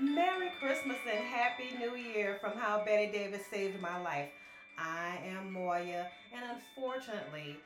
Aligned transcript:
Merry 0.00 0.50
Christmas 0.60 0.96
and 1.08 1.24
Happy 1.24 1.70
New 1.78 1.94
Year 1.94 2.36
from 2.40 2.58
How 2.58 2.82
Bette 2.84 3.12
Davis 3.12 3.42
Saved 3.48 3.80
My 3.80 4.02
Life. 4.02 4.28
I 4.76 5.18
am 5.24 5.52
Moya, 5.52 6.08
and 6.34 6.42
unfortunately, 6.50 7.56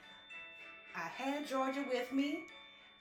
I 0.95 1.09
had 1.09 1.48
Georgia 1.48 1.83
with 1.91 2.12
me, 2.12 2.41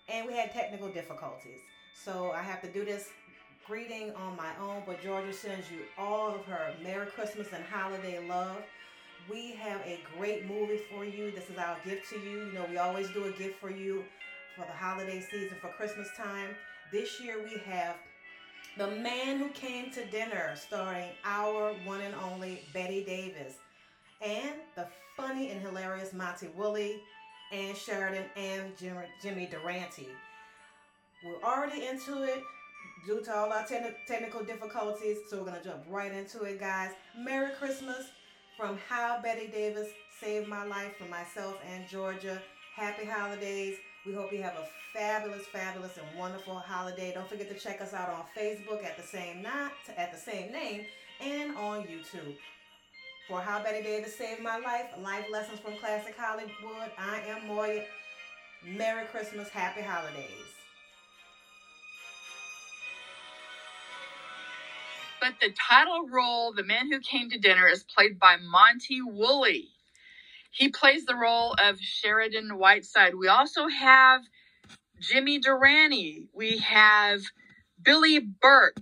and 0.08 0.26
we 0.26 0.34
had 0.34 0.54
technical 0.54 0.88
difficulties. 0.88 1.60
So 1.94 2.32
I 2.32 2.42
have 2.42 2.62
to 2.62 2.72
do 2.72 2.86
this 2.86 3.10
greeting 3.66 4.14
on 4.16 4.38
my 4.38 4.52
own, 4.62 4.84
but 4.86 5.04
Georgia 5.04 5.34
sends 5.34 5.70
you 5.70 5.80
all 5.98 6.34
of 6.34 6.46
her 6.46 6.74
Merry 6.82 7.08
Christmas 7.08 7.48
and 7.54 7.66
holiday 7.66 8.26
love. 8.26 8.64
We 9.30 9.52
have 9.56 9.82
a 9.82 10.00
great 10.18 10.48
movie 10.48 10.80
for 10.90 11.04
you. 11.04 11.32
This 11.32 11.50
is 11.50 11.58
our 11.58 11.76
gift 11.84 12.10
to 12.12 12.20
you. 12.20 12.46
You 12.46 12.54
know, 12.54 12.66
we 12.70 12.78
always 12.78 13.10
do 13.10 13.26
a 13.26 13.32
gift 13.32 13.60
for 13.60 13.70
you 13.70 14.06
for 14.56 14.62
the 14.62 14.72
holiday 14.72 15.20
season, 15.20 15.58
for 15.60 15.68
Christmas 15.68 16.08
time. 16.16 16.56
This 16.94 17.20
year 17.20 17.44
we 17.44 17.60
have 17.70 17.98
The 18.78 18.88
Man 18.88 19.40
Who 19.40 19.50
Came 19.50 19.90
to 19.92 20.06
Dinner, 20.06 20.54
starring 20.56 21.10
our 21.26 21.74
one 21.84 22.02
and 22.02 22.14
only 22.14 22.62
Bette 22.74 23.04
Davis, 23.06 23.56
and 24.22 24.52
the 24.76 24.86
funny 25.16 25.50
and 25.50 25.60
hilarious 25.60 26.14
Monty 26.14 26.50
Woolley, 26.56 27.02
and 27.52 27.76
Sheridan, 27.76 28.26
and 28.36 28.78
Jimmy, 28.78 29.06
Jimmy 29.20 29.48
Durante. 29.48 30.08
We're 31.26 31.42
already 31.42 31.88
into 31.88 32.22
it 32.22 32.44
due 33.08 33.24
to 33.24 33.36
all 33.36 33.52
our 33.52 33.66
te- 33.66 33.80
technical 34.08 34.44
difficulties, 34.44 35.18
so 35.28 35.40
we're 35.40 35.50
going 35.50 35.62
to 35.64 35.70
jump 35.70 35.84
right 35.90 36.14
into 36.14 36.44
it, 36.44 36.60
guys. 36.60 36.92
Merry 37.18 37.56
Christmas 37.56 38.06
from 38.58 38.78
How 38.88 39.20
Bette 39.24 39.48
Davis 39.48 39.88
Saved 40.22 40.48
My 40.48 40.64
Life 40.66 40.98
for 41.00 41.06
myself 41.06 41.56
and 41.68 41.88
Georgia. 41.88 42.40
Happy 42.76 43.06
holidays. 43.06 43.78
We 44.08 44.14
hope 44.14 44.32
you 44.32 44.42
have 44.42 44.56
a 44.56 44.66
fabulous, 44.98 45.46
fabulous, 45.48 45.98
and 45.98 46.18
wonderful 46.18 46.56
holiday. 46.56 47.12
Don't 47.14 47.28
forget 47.28 47.50
to 47.50 47.60
check 47.60 47.82
us 47.82 47.94
out 47.94 48.10
on 48.10 48.24
Facebook 48.38 48.86
at 48.86 48.96
the 48.96 49.04
same 49.04 49.42
not 49.42 49.74
at 49.98 50.14
the 50.14 50.18
same 50.18 50.50
name 50.54 50.86
and 51.20 51.58
on 51.58 51.84
YouTube. 51.84 52.38
For 53.28 53.42
How 53.42 53.62
Bette 53.62 53.84
Davis 53.84 54.16
Saved 54.16 54.42
My 54.42 54.60
Life, 54.60 54.86
Life 55.02 55.26
Lessons 55.30 55.60
from 55.60 55.76
Classic 55.80 56.16
Hollywood, 56.18 56.90
I 56.98 57.20
am 57.28 57.48
Moya. 57.48 57.84
Merry 58.66 59.06
Christmas, 59.08 59.50
Happy 59.50 59.82
Holidays. 59.82 60.24
But 65.20 65.34
the 65.42 65.50
title 65.70 66.08
role, 66.08 66.54
The 66.54 66.64
Man 66.64 66.90
Who 66.90 67.02
Came 67.02 67.30
to 67.32 67.38
Dinner, 67.38 67.68
is 67.68 67.84
played 67.84 68.18
by 68.18 68.38
Monty 68.38 69.02
Woolley. 69.02 69.68
He 70.58 70.70
plays 70.70 71.06
the 71.06 71.16
role 71.16 71.56
of 71.60 71.80
Sheridan 71.82 72.58
Whiteside. 72.58 73.16
We 73.16 73.30
also 73.30 73.68
have 73.70 74.24
Jimmy 75.02 75.40
Durante. 75.40 76.28
We 76.34 76.60
have 76.60 77.22
Billie 77.82 78.20
Burke, 78.20 78.78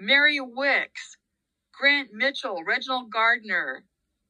Mary 0.00 0.40
Wickes, 0.40 1.16
Grant 1.72 2.10
Mitchell, 2.12 2.64
Reginald 2.66 3.10
Gardiner, 3.10 3.84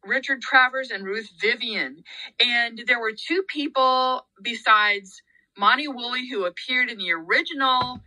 Richard 0.04 0.42
Travis, 0.42 0.90
and 0.90 1.04
Ruth 1.04 1.30
Vivian. 1.40 2.04
And 2.40 2.82
there 2.86 3.00
were 3.00 3.12
two 3.14 3.44
people 3.48 4.26
besides 4.42 5.22
Monty 5.58 5.88
Woolley 5.88 6.28
who 6.30 6.46
appeared 6.46 6.90
in 6.90 6.98
the 6.98 7.12
original 7.12 8.00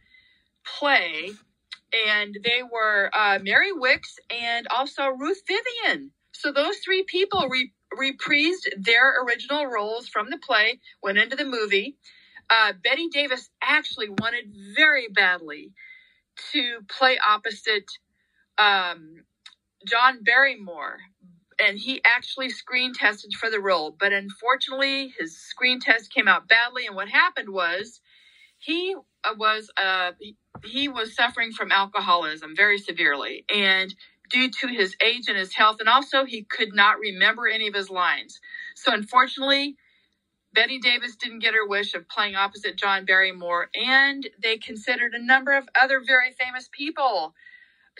play, 0.79 1.31
and 2.07 2.37
they 2.43 2.63
were 2.63 3.11
uh, 3.15 3.39
Mary 3.41 3.71
Wickes 3.73 4.15
and 4.31 4.67
also 4.69 5.07
Ruth 5.09 5.41
Vivian. 5.47 6.11
So 6.33 6.51
those 6.51 6.77
three 6.79 7.03
people 7.03 7.47
re- 7.49 7.73
reprised 7.95 8.67
their 8.77 9.21
original 9.23 9.67
roles 9.67 10.07
from 10.07 10.29
the 10.29 10.37
play, 10.37 10.79
went 11.03 11.17
into 11.17 11.35
the 11.35 11.45
movie. 11.45 11.97
Uh, 12.49 12.73
Bette 12.83 13.09
Davis 13.11 13.49
actually 13.61 14.09
wanted 14.09 14.45
very 14.75 15.07
badly 15.09 15.71
to 16.53 16.79
play 16.89 17.17
opposite 17.27 17.89
um, 18.57 19.23
John 19.87 20.23
Barrymore, 20.23 20.99
and 21.59 21.79
he 21.79 22.01
actually 22.05 22.49
screen 22.49 22.93
tested 22.93 23.33
for 23.33 23.49
the 23.49 23.59
role. 23.59 23.95
But 23.99 24.13
unfortunately, 24.13 25.13
his 25.19 25.37
screen 25.37 25.79
test 25.79 26.13
came 26.13 26.27
out 26.27 26.47
badly, 26.47 26.87
and 26.87 26.95
what 26.95 27.09
happened 27.09 27.49
was 27.49 28.01
he 28.59 28.95
uh, 29.23 29.33
was 29.37 29.69
uh, 29.81 30.11
he 30.65 30.87
was 30.87 31.15
suffering 31.15 31.51
from 31.51 31.71
alcoholism 31.71 32.55
very 32.55 32.77
severely, 32.77 33.45
and 33.53 33.93
due 34.29 34.49
to 34.51 34.67
his 34.67 34.95
age 35.03 35.27
and 35.29 35.37
his 35.37 35.53
health, 35.53 35.77
and 35.79 35.89
also 35.89 36.25
he 36.25 36.43
could 36.43 36.73
not 36.75 36.99
remember 36.99 37.47
any 37.47 37.67
of 37.67 37.75
his 37.75 37.89
lines. 37.89 38.39
So 38.75 38.93
unfortunately, 38.93 39.77
Bette 40.53 40.79
Davis 40.79 41.15
didn't 41.17 41.39
get 41.39 41.53
her 41.55 41.67
wish 41.67 41.95
of 41.95 42.09
playing 42.09 42.35
opposite 42.35 42.77
John 42.77 43.05
Barrymore, 43.05 43.69
and 43.75 44.27
they 44.43 44.57
considered 44.57 45.13
a 45.15 45.23
number 45.23 45.53
of 45.57 45.69
other 45.79 46.01
very 46.05 46.31
famous 46.31 46.69
people. 46.71 47.35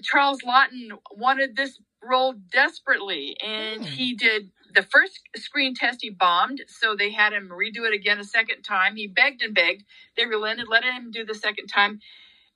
Charles 0.04 0.42
Laughton 0.44 0.92
wanted 1.12 1.56
this 1.56 1.80
role 2.04 2.34
desperately, 2.52 3.38
and 3.42 3.82
Mm. 3.84 3.88
he 3.88 4.16
did 4.16 4.52
the 4.74 4.84
first 4.84 5.22
screen 5.38 5.76
test. 5.76 6.02
He 6.02 6.12
bombed, 6.12 6.64
so 6.68 6.96
they 6.96 7.12
had 7.12 7.34
him 7.34 7.50
redo 7.50 7.86
it 7.88 7.94
again 7.94 8.20
a 8.20 8.24
second 8.24 8.64
time. 8.64 8.96
He 8.96 9.08
begged 9.08 9.42
and 9.44 9.56
begged. 9.56 9.86
They 10.18 10.26
relented, 10.26 10.68
let 10.70 10.84
him 10.86 11.12
do 11.12 11.26
the 11.26 11.36
second 11.36 11.68
time, 11.68 12.02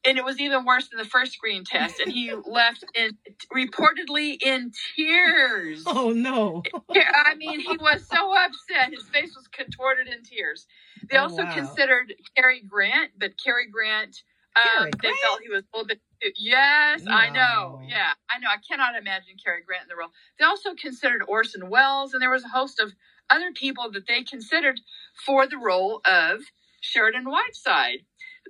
and 0.05 0.17
it 0.17 0.25
was 0.25 0.39
even 0.39 0.65
worse 0.65 0.89
than 0.89 0.97
the 0.99 1.05
first 1.05 1.33
screen 1.33 1.63
test. 1.63 1.99
And 1.99 2.11
he 2.11 2.33
left 2.47 2.85
in 2.95 3.17
reportedly 3.55 4.37
in 4.43 4.71
tears. 4.95 5.83
Oh 5.85 6.11
no. 6.11 6.63
I 6.95 7.35
mean, 7.35 7.59
he 7.59 7.77
was 7.77 8.07
so 8.07 8.33
upset. 8.37 8.91
His 8.93 9.07
face 9.09 9.33
was 9.35 9.47
contorted 9.47 10.07
in 10.07 10.23
tears. 10.23 10.67
They 11.09 11.17
Oh, 11.17 11.23
also 11.23 11.43
wow. 11.43 11.49
considered 11.53 12.13
Cary 12.35 12.61
Grant, 12.67 13.11
but 13.19 13.31
Cary 13.43 13.67
Grant, 13.69 14.23
um, 14.55 14.63
Cary 14.79 14.91
they 14.91 14.97
Grant? 14.99 15.19
felt 15.21 15.41
he 15.41 15.49
was 15.49 15.63
a 15.73 15.77
little 15.77 15.87
bit. 15.87 16.01
Yes, 16.37 17.03
I 17.11 17.29
know. 17.31 17.79
Yeah, 17.89 18.11
I 18.29 18.39
know. 18.39 18.49
I 18.49 18.57
cannot 18.67 18.95
imagine 18.95 19.35
Cary 19.43 19.63
Grant 19.65 19.83
in 19.83 19.89
the 19.89 19.95
role. 19.95 20.11
They 20.39 20.45
also 20.45 20.75
considered 20.75 21.23
Orson 21.27 21.69
Welles, 21.69 22.13
and 22.13 22.21
there 22.21 22.29
was 22.31 22.43
a 22.45 22.49
host 22.49 22.79
of 22.79 22.93
other 23.29 23.51
people 23.53 23.91
that 23.91 24.07
they 24.07 24.23
considered 24.23 24.79
for 25.25 25.47
the 25.47 25.57
role 25.57 26.01
of 26.05 26.41
Sheridan 26.81 27.25
Whiteside. 27.29 27.99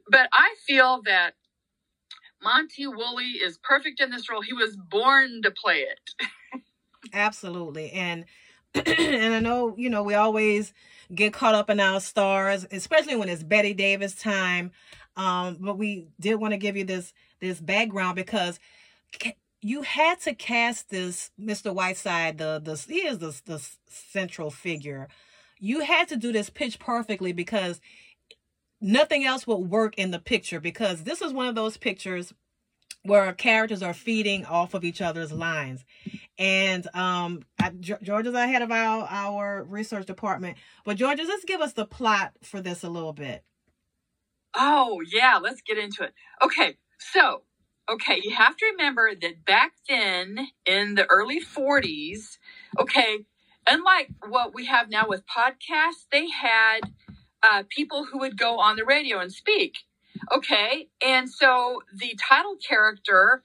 But 0.09 0.29
I 0.33 0.56
feel 0.68 1.01
that 1.06 1.35
Monty 2.44 2.88
Woolley 2.88 3.40
is 3.44 3.57
perfect 3.59 4.00
in 4.00 4.09
this 4.09 4.29
role. 4.29 4.41
He 4.41 4.53
was 4.53 4.75
born 4.75 5.41
to 5.44 5.52
play 5.52 5.85
it. 5.85 6.62
Absolutely. 7.13 7.91
And 7.91 8.25
and 8.75 9.34
I 9.34 9.40
know, 9.40 9.75
you 9.78 9.90
know, 9.90 10.03
we 10.03 10.16
always 10.16 10.74
get 11.13 11.34
caught 11.34 11.56
up 11.56 11.69
in 11.69 11.80
our 11.80 12.00
stars, 12.00 12.66
especially 12.72 13.16
when 13.16 13.30
it's 13.30 13.44
Bette 13.44 13.74
Davis 13.74 14.16
time. 14.16 14.72
Um, 15.18 15.57
but 15.59 15.78
we 15.78 16.07
did 16.19 16.35
want 16.35 16.53
to 16.53 16.57
give 16.57 16.78
you 16.78 16.85
this 16.85 17.13
this 17.41 17.59
background 17.59 18.16
because 18.16 18.59
ca- 19.19 19.35
you 19.62 19.81
had 19.81 20.22
to 20.22 20.34
cast 20.34 20.90
this 20.90 21.31
Mr. 21.40 21.74
Whiteside, 21.74 22.38
the 22.38 22.62
the 22.63 22.75
he 22.75 23.00
is 23.06 23.19
the 23.19 23.40
the 23.46 23.62
central 23.88 24.50
figure. 24.50 25.09
You 25.59 25.81
had 25.81 26.07
to 26.07 26.16
do 26.16 26.31
this 26.31 26.50
pitch 26.50 26.80
perfectly 26.80 27.34
because 27.34 27.81
nothing 28.81 29.25
else 29.25 29.47
would 29.47 29.58
work 29.72 29.97
in 29.97 30.12
the 30.12 30.19
picture 30.19 30.59
because 30.62 31.03
this 31.06 31.22
is 31.22 31.34
one 31.34 31.47
of 31.47 31.56
those 31.56 31.78
pictures 31.78 32.34
where 33.03 33.34
characters 33.34 33.84
are 33.84 33.94
feeding 33.94 34.46
off 34.46 34.74
of 34.75 34.86
each 34.86 35.02
other's 35.02 35.31
lines. 35.31 35.86
And 36.40 36.88
um, 36.96 37.44
I, 37.59 37.72
Ge- 37.72 38.02
Georgia's 38.03 38.36
ahead 38.36 38.62
of 38.64 38.72
our 38.72 39.08
our 39.09 39.64
research 39.66 40.08
department, 40.08 40.58
but 40.86 40.97
Georgia, 40.97 41.24
let's 41.28 41.46
give 41.46 41.62
us 41.62 41.74
the 41.74 41.86
plot 41.86 42.34
for 42.44 42.62
this 42.62 42.84
a 42.84 42.90
little 42.90 43.14
bit. 43.14 43.44
Oh, 44.56 45.02
yeah, 45.12 45.40
let's 45.42 45.62
get 45.62 45.78
into 45.78 46.03
it. 46.03 46.13
Okay, 46.44 46.78
so, 47.00 47.44
okay, 47.90 48.19
you 48.24 48.31
have 48.36 48.58
to 48.58 48.66
remember 48.72 49.12
that 49.16 49.46
back 49.46 49.74
then 49.88 50.48
in 50.66 50.96
the 50.96 51.06
early 51.09 51.40
40s, 51.40 52.38
okay, 52.78 53.19
unlike 53.68 54.10
what 54.28 54.54
we 54.54 54.66
have 54.66 54.89
now 54.89 55.07
with 55.07 55.24
podcasts, 55.25 56.06
they 56.12 56.28
had 56.30 56.81
uh, 57.44 57.64
people 57.70 58.06
who 58.06 58.20
would 58.20 58.38
go 58.38 58.60
on 58.60 58.76
the 58.76 58.86
radio 58.86 59.20
and 59.20 59.32
speak. 59.32 59.78
Okay, 60.32 60.88
and 61.06 61.30
so 61.30 61.82
the 61.94 62.16
title 62.30 62.56
character, 62.68 63.44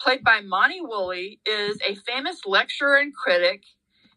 played 0.00 0.22
by 0.24 0.40
Monty 0.40 0.80
Woolley, 0.80 1.40
is 1.46 1.78
a 1.86 1.94
famous 1.94 2.40
lecturer 2.46 2.96
and 2.96 3.14
critic, 3.14 3.62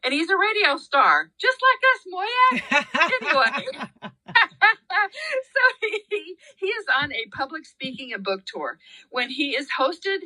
and 0.04 0.14
he's 0.14 0.30
a 0.30 0.38
radio 0.38 0.78
star, 0.78 1.32
just 1.40 1.58
like 1.64 1.82
us, 1.96 2.02
Moya 2.08 2.86
anyway, 3.22 3.68
so 4.34 5.62
he, 6.10 6.38
he 6.58 6.68
is 6.68 6.86
on 7.02 7.12
a 7.14 7.26
public 7.34 7.66
speaking 7.66 8.14
and 8.14 8.24
book 8.24 8.42
tour. 8.46 8.78
When 9.10 9.30
he 9.30 9.56
is 9.56 9.68
hosted 9.80 10.20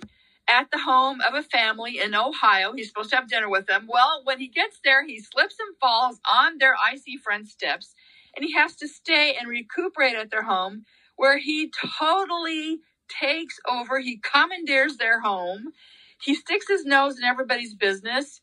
at 0.49 0.71
the 0.71 0.79
home 0.79 1.21
of 1.21 1.35
a 1.35 1.43
family 1.43 1.99
in 1.99 2.15
Ohio, 2.15 2.73
he's 2.73 2.89
supposed 2.89 3.11
to 3.11 3.17
have 3.17 3.29
dinner 3.29 3.49
with 3.49 3.67
them. 3.67 3.87
Well, 3.87 4.21
when 4.23 4.39
he 4.39 4.47
gets 4.47 4.79
there, 4.83 5.05
he 5.05 5.19
slips 5.21 5.55
and 5.59 5.75
falls 5.79 6.19
on 6.29 6.57
their 6.57 6.75
icy 6.75 7.17
front 7.17 7.47
steps, 7.47 7.95
and 8.35 8.45
he 8.45 8.53
has 8.53 8.75
to 8.77 8.87
stay 8.87 9.35
and 9.39 9.49
recuperate 9.49 10.15
at 10.15 10.31
their 10.31 10.43
home, 10.43 10.85
where 11.17 11.37
he 11.39 11.71
totally 11.99 12.79
takes 13.09 13.59
over. 13.69 13.99
He 13.99 14.19
commandeers 14.19 14.97
their 14.97 15.21
home. 15.21 15.73
He 16.21 16.35
sticks 16.35 16.67
his 16.67 16.85
nose 16.85 17.17
in 17.17 17.25
everybody's 17.25 17.75
business. 17.75 18.41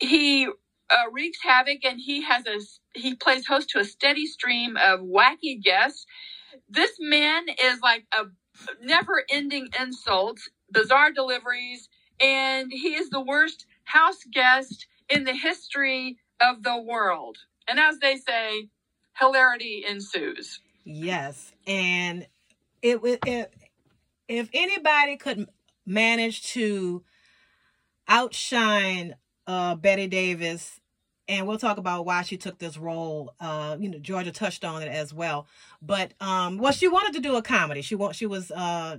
He 0.00 0.46
uh, 0.46 1.10
wreaks 1.12 1.38
havoc, 1.42 1.84
and 1.84 2.00
he 2.00 2.22
has 2.22 2.46
a 2.46 2.60
he 2.94 3.14
plays 3.14 3.46
host 3.46 3.70
to 3.70 3.80
a 3.80 3.84
steady 3.84 4.26
stream 4.26 4.76
of 4.76 5.00
wacky 5.00 5.62
guests. 5.62 6.06
This 6.68 6.92
man 7.00 7.46
is 7.64 7.80
like 7.82 8.06
a 8.12 8.24
never-ending 8.82 9.68
insults 9.80 10.48
bizarre 10.72 11.12
deliveries, 11.12 11.88
and 12.20 12.72
he 12.72 12.94
is 12.94 13.10
the 13.10 13.20
worst 13.22 13.66
house 13.84 14.20
guest 14.32 14.86
in 15.08 15.24
the 15.24 15.34
history 15.34 16.18
of 16.42 16.62
the 16.64 16.78
world. 16.78 17.38
And 17.68 17.80
as 17.80 17.98
they 18.00 18.16
say, 18.16 18.68
hilarity 19.18 19.84
ensues. 19.88 20.60
Yes, 20.84 21.52
and 21.66 22.26
it 22.82 23.00
if, 23.02 23.46
if 24.28 24.50
anybody 24.52 25.16
could 25.16 25.48
manage 25.86 26.42
to 26.52 27.02
outshine 28.08 29.14
uh, 29.46 29.74
Bette 29.76 30.06
Davis, 30.06 30.80
and 31.26 31.46
we'll 31.46 31.58
talk 31.58 31.78
about 31.78 32.04
why 32.04 32.22
she 32.22 32.36
took 32.36 32.58
this 32.58 32.76
role. 32.76 33.34
Uh, 33.40 33.76
you 33.80 33.88
know, 33.88 33.98
Georgia 33.98 34.32
touched 34.32 34.64
on 34.64 34.82
it 34.82 34.88
as 34.88 35.14
well, 35.14 35.46
but 35.80 36.12
um, 36.20 36.58
well, 36.58 36.72
she 36.72 36.88
wanted 36.88 37.14
to 37.14 37.20
do 37.20 37.36
a 37.36 37.42
comedy. 37.42 37.82
She 37.82 37.94
want 37.94 38.16
she 38.16 38.26
was 38.26 38.50
uh, 38.50 38.98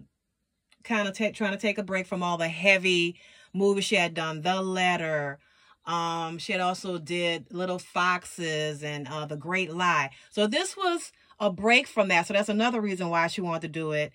kind 0.83 1.07
of 1.07 1.17
ta- 1.17 1.31
trying 1.33 1.51
to 1.51 1.57
take 1.57 1.77
a 1.77 1.83
break 1.83 2.07
from 2.07 2.23
all 2.23 2.37
the 2.37 2.47
heavy 2.47 3.19
movies 3.53 3.85
she 3.85 3.95
had 3.95 4.13
done. 4.13 4.41
The 4.41 4.61
Letter. 4.61 5.39
Um, 5.85 6.37
she 6.37 6.51
had 6.51 6.61
also 6.61 6.97
did 6.97 7.53
Little 7.53 7.79
Foxes 7.79 8.83
and 8.83 9.07
uh, 9.07 9.25
The 9.25 9.37
Great 9.37 9.71
Lie. 9.71 10.11
So 10.31 10.47
this 10.47 10.75
was 10.75 11.11
a 11.39 11.51
break 11.51 11.87
from 11.87 12.07
that. 12.07 12.27
So 12.27 12.33
that's 12.33 12.49
another 12.49 12.81
reason 12.81 13.09
why 13.09 13.27
she 13.27 13.41
wanted 13.41 13.61
to 13.63 13.67
do 13.67 13.91
it. 13.91 14.11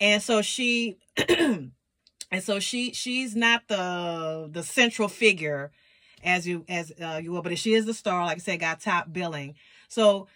And 0.00 0.22
so 0.22 0.40
she 0.40 0.96
and 1.28 1.72
so 2.40 2.60
she 2.60 2.92
she's 2.92 3.36
not 3.36 3.68
the 3.68 4.48
the 4.50 4.62
central 4.62 5.08
figure 5.08 5.70
as 6.22 6.46
you 6.46 6.64
as 6.68 6.92
uh, 7.02 7.20
you 7.22 7.32
will, 7.32 7.42
but 7.42 7.58
she 7.58 7.74
is 7.74 7.86
the 7.86 7.94
star. 7.94 8.24
Like 8.24 8.38
I 8.38 8.40
said, 8.40 8.60
got 8.60 8.80
top 8.80 9.12
billing. 9.12 9.54
So 9.88 10.28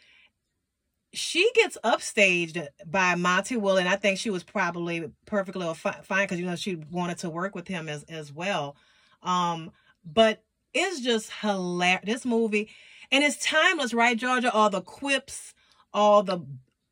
she 1.12 1.48
gets 1.54 1.78
upstaged 1.84 2.66
by 2.86 3.14
Monty 3.14 3.56
Will, 3.56 3.76
and 3.76 3.88
I 3.88 3.96
think 3.96 4.18
she 4.18 4.30
was 4.30 4.42
probably 4.42 5.10
perfectly 5.26 5.72
fine 5.74 6.24
because 6.24 6.40
you 6.40 6.46
know 6.46 6.56
she 6.56 6.76
wanted 6.90 7.18
to 7.18 7.30
work 7.30 7.54
with 7.54 7.68
him 7.68 7.88
as 7.88 8.02
as 8.04 8.32
well. 8.32 8.76
Um, 9.22 9.70
but 10.04 10.42
it's 10.74 11.00
just 11.00 11.30
hilarious. 11.40 12.02
This 12.04 12.24
movie, 12.24 12.68
and 13.10 13.24
it's 13.24 13.44
timeless, 13.44 13.94
right, 13.94 14.16
Georgia? 14.16 14.52
All 14.52 14.70
the 14.70 14.82
quips, 14.82 15.54
all 15.92 16.22
the 16.22 16.44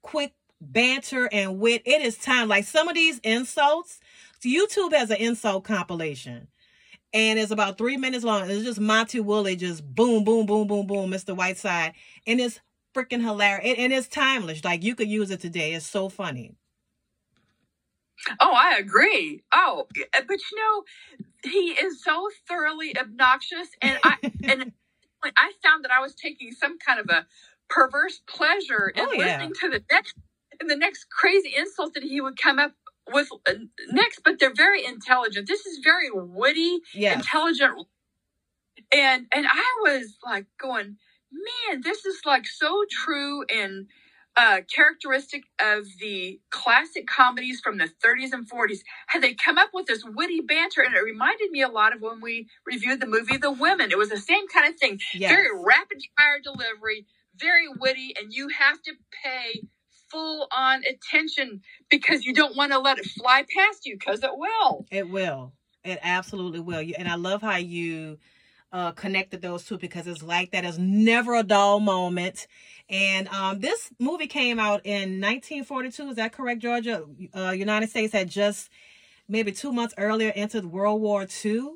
quick 0.02 0.34
banter 0.60 1.28
and 1.32 1.58
wit. 1.58 1.82
It 1.84 2.02
is 2.02 2.16
time. 2.16 2.48
Like 2.48 2.64
some 2.64 2.88
of 2.88 2.94
these 2.94 3.18
insults, 3.20 4.00
YouTube 4.44 4.92
has 4.92 5.10
an 5.10 5.16
insult 5.18 5.64
compilation. 5.64 6.48
And 7.12 7.38
it's 7.38 7.50
about 7.50 7.76
three 7.76 7.96
minutes 7.96 8.24
long. 8.24 8.48
It's 8.48 8.64
just 8.64 8.80
Monty 8.80 9.20
Woolley 9.20 9.56
just 9.56 9.84
boom, 9.94 10.24
boom, 10.24 10.46
boom, 10.46 10.66
boom, 10.66 10.86
boom, 10.86 11.10
Mr. 11.10 11.36
Whiteside. 11.36 11.92
And 12.26 12.40
it's 12.40 12.60
freaking 12.94 13.22
hilarious. 13.22 13.76
And 13.78 13.92
it's 13.92 14.08
timeless. 14.08 14.64
Like 14.64 14.82
you 14.82 14.94
could 14.94 15.08
use 15.08 15.30
it 15.30 15.40
today. 15.40 15.74
It's 15.74 15.86
so 15.86 16.08
funny. 16.08 16.54
Oh, 18.40 18.54
I 18.54 18.76
agree. 18.78 19.42
Oh, 19.52 19.86
but 20.12 20.38
you 20.50 20.58
know, 20.58 20.82
he 21.44 21.70
is 21.72 22.02
so 22.02 22.28
thoroughly 22.48 22.96
obnoxious, 22.96 23.68
and 23.80 23.98
I 24.04 24.16
and 24.44 24.72
I 25.24 25.52
found 25.62 25.84
that 25.84 25.90
I 25.90 26.00
was 26.00 26.14
taking 26.14 26.52
some 26.52 26.78
kind 26.78 27.00
of 27.00 27.08
a 27.08 27.26
perverse 27.68 28.20
pleasure 28.26 28.92
in 28.94 29.06
oh, 29.06 29.12
yeah. 29.12 29.18
listening 29.18 29.52
to 29.60 29.68
the 29.68 29.84
next 29.90 30.14
and 30.60 30.70
the 30.70 30.76
next 30.76 31.08
crazy 31.10 31.54
insult 31.56 31.94
that 31.94 32.02
he 32.02 32.20
would 32.20 32.36
come 32.36 32.58
up 32.58 32.72
with 33.12 33.28
uh, 33.46 33.54
next. 33.90 34.20
But 34.24 34.38
they're 34.38 34.54
very 34.54 34.84
intelligent. 34.84 35.48
This 35.48 35.66
is 35.66 35.80
very 35.82 36.10
witty, 36.12 36.80
yes. 36.94 37.16
intelligent, 37.16 37.86
and 38.92 39.26
and 39.34 39.46
I 39.46 39.74
was 39.82 40.16
like 40.24 40.46
going, 40.60 40.96
man, 41.32 41.80
this 41.82 42.04
is 42.04 42.20
like 42.24 42.46
so 42.46 42.84
true 42.90 43.44
and 43.44 43.86
uh, 44.36 44.60
characteristic 44.74 45.44
of 45.60 45.86
the 46.00 46.40
classic 46.50 47.06
comedies 47.06 47.60
from 47.60 47.78
the 47.78 47.90
30s 48.04 48.32
and 48.32 48.48
40s. 48.48 48.78
Had 49.08 49.22
they 49.22 49.34
come 49.34 49.58
up 49.58 49.70
with 49.74 49.86
this 49.86 50.04
witty 50.04 50.40
banter, 50.40 50.82
and 50.82 50.94
it 50.94 51.00
reminded 51.00 51.50
me 51.50 51.62
a 51.62 51.68
lot 51.68 51.94
of 51.94 52.00
when 52.00 52.20
we 52.20 52.48
reviewed 52.66 53.00
the 53.00 53.06
movie 53.06 53.36
The 53.36 53.52
Women. 53.52 53.90
It 53.90 53.98
was 53.98 54.10
the 54.10 54.18
same 54.18 54.48
kind 54.48 54.72
of 54.72 54.78
thing. 54.78 55.00
Yes. 55.14 55.30
Very 55.30 55.48
rapid 55.64 56.02
fire 56.16 56.40
delivery, 56.42 57.06
very 57.36 57.68
witty, 57.68 58.14
and 58.20 58.32
you 58.32 58.48
have 58.48 58.80
to 58.82 58.92
pay 59.22 59.62
full 60.10 60.46
on 60.52 60.82
attention 60.84 61.62
because 61.90 62.24
you 62.24 62.34
don't 62.34 62.56
want 62.56 62.72
to 62.72 62.78
let 62.78 62.98
it 62.98 63.06
fly 63.06 63.44
past 63.56 63.86
you 63.86 63.96
because 63.98 64.22
it 64.22 64.30
will. 64.34 64.86
It 64.90 65.08
will. 65.08 65.52
It 65.84 65.98
absolutely 66.02 66.60
will. 66.60 66.84
And 66.96 67.08
I 67.08 67.16
love 67.16 67.42
how 67.42 67.56
you 67.56 68.18
uh, 68.72 68.92
connected 68.92 69.42
those 69.42 69.64
two 69.64 69.76
because 69.76 70.06
it's 70.06 70.22
like 70.22 70.52
that 70.52 70.64
is 70.64 70.78
never 70.78 71.34
a 71.34 71.42
dull 71.42 71.78
moment. 71.80 72.46
And 72.88 73.28
um, 73.28 73.60
this 73.60 73.90
movie 73.98 74.26
came 74.26 74.58
out 74.58 74.80
in 74.84 75.20
1942. 75.20 76.10
Is 76.10 76.16
that 76.16 76.32
correct, 76.32 76.60
Georgia? 76.60 77.04
Uh, 77.36 77.50
United 77.50 77.90
States 77.90 78.12
had 78.12 78.30
just 78.30 78.70
maybe 79.28 79.52
two 79.52 79.72
months 79.72 79.94
earlier 79.98 80.32
entered 80.34 80.64
World 80.64 81.00
War 81.00 81.26
II. 81.44 81.74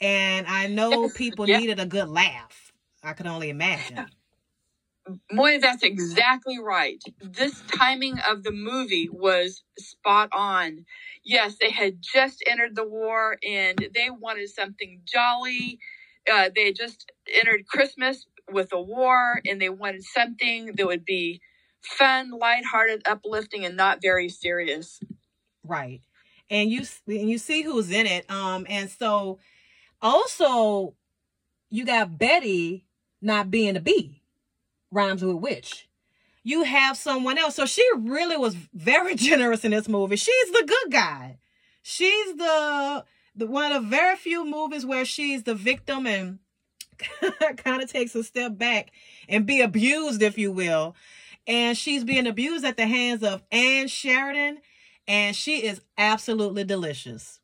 And 0.00 0.46
I 0.46 0.66
know 0.66 1.08
people 1.14 1.48
yep. 1.48 1.60
needed 1.60 1.80
a 1.80 1.86
good 1.86 2.08
laugh. 2.08 2.72
I 3.02 3.12
could 3.12 3.26
only 3.26 3.50
imagine. 3.50 4.06
Moy, 5.32 5.58
that's 5.58 5.82
exactly 5.82 6.60
right. 6.60 7.02
This 7.20 7.60
timing 7.66 8.20
of 8.20 8.44
the 8.44 8.52
movie 8.52 9.08
was 9.10 9.64
spot 9.76 10.28
on. 10.32 10.84
Yes, 11.24 11.56
they 11.60 11.70
had 11.70 11.96
just 12.00 12.42
entered 12.46 12.76
the 12.76 12.86
war 12.86 13.36
and 13.44 13.78
they 13.94 14.10
wanted 14.10 14.48
something 14.48 15.00
jolly 15.04 15.80
uh, 16.30 16.50
they 16.54 16.72
just 16.72 17.10
entered 17.32 17.66
Christmas 17.66 18.26
with 18.50 18.72
a 18.72 18.80
war, 18.80 19.40
and 19.46 19.60
they 19.60 19.68
wanted 19.68 20.02
something 20.02 20.72
that 20.76 20.86
would 20.86 21.04
be 21.04 21.40
fun, 21.80 22.30
lighthearted, 22.30 23.02
uplifting, 23.06 23.64
and 23.64 23.76
not 23.76 24.00
very 24.02 24.28
serious. 24.28 25.00
Right, 25.64 26.00
and 26.50 26.70
you 26.70 26.82
and 27.06 27.30
you 27.30 27.38
see 27.38 27.62
who's 27.62 27.90
in 27.90 28.06
it. 28.06 28.30
Um, 28.30 28.66
and 28.68 28.90
so 28.90 29.38
also 30.00 30.94
you 31.70 31.84
got 31.84 32.18
Bette 32.18 32.84
not 33.20 33.50
being 33.50 33.76
a 33.76 33.80
bee, 33.80 34.22
rhymes 34.90 35.24
with 35.24 35.36
witch. 35.36 35.88
You 36.44 36.64
have 36.64 36.96
someone 36.96 37.38
else, 37.38 37.54
so 37.54 37.66
she 37.66 37.86
really 37.96 38.36
was 38.36 38.56
very 38.74 39.14
generous 39.16 39.64
in 39.64 39.70
this 39.70 39.88
movie. 39.88 40.16
She's 40.16 40.50
the 40.50 40.64
good 40.66 40.92
guy. 40.92 41.38
She's 41.82 42.34
the 42.36 43.04
the 43.34 43.46
one 43.46 43.72
of 43.72 43.82
the 43.82 43.88
very 43.88 44.16
few 44.16 44.44
movies 44.44 44.84
where 44.84 45.04
she's 45.04 45.42
the 45.42 45.54
victim 45.54 46.06
and 46.06 46.38
kind 47.56 47.82
of 47.82 47.90
takes 47.90 48.14
a 48.14 48.24
step 48.24 48.56
back 48.58 48.90
and 49.28 49.46
be 49.46 49.60
abused, 49.60 50.22
if 50.22 50.38
you 50.38 50.52
will. 50.52 50.94
And 51.46 51.76
she's 51.76 52.04
being 52.04 52.26
abused 52.26 52.64
at 52.64 52.76
the 52.76 52.86
hands 52.86 53.22
of 53.22 53.42
Ann 53.50 53.88
Sheridan, 53.88 54.58
and 55.08 55.34
she 55.34 55.64
is 55.64 55.80
absolutely 55.98 56.64
delicious. 56.64 57.40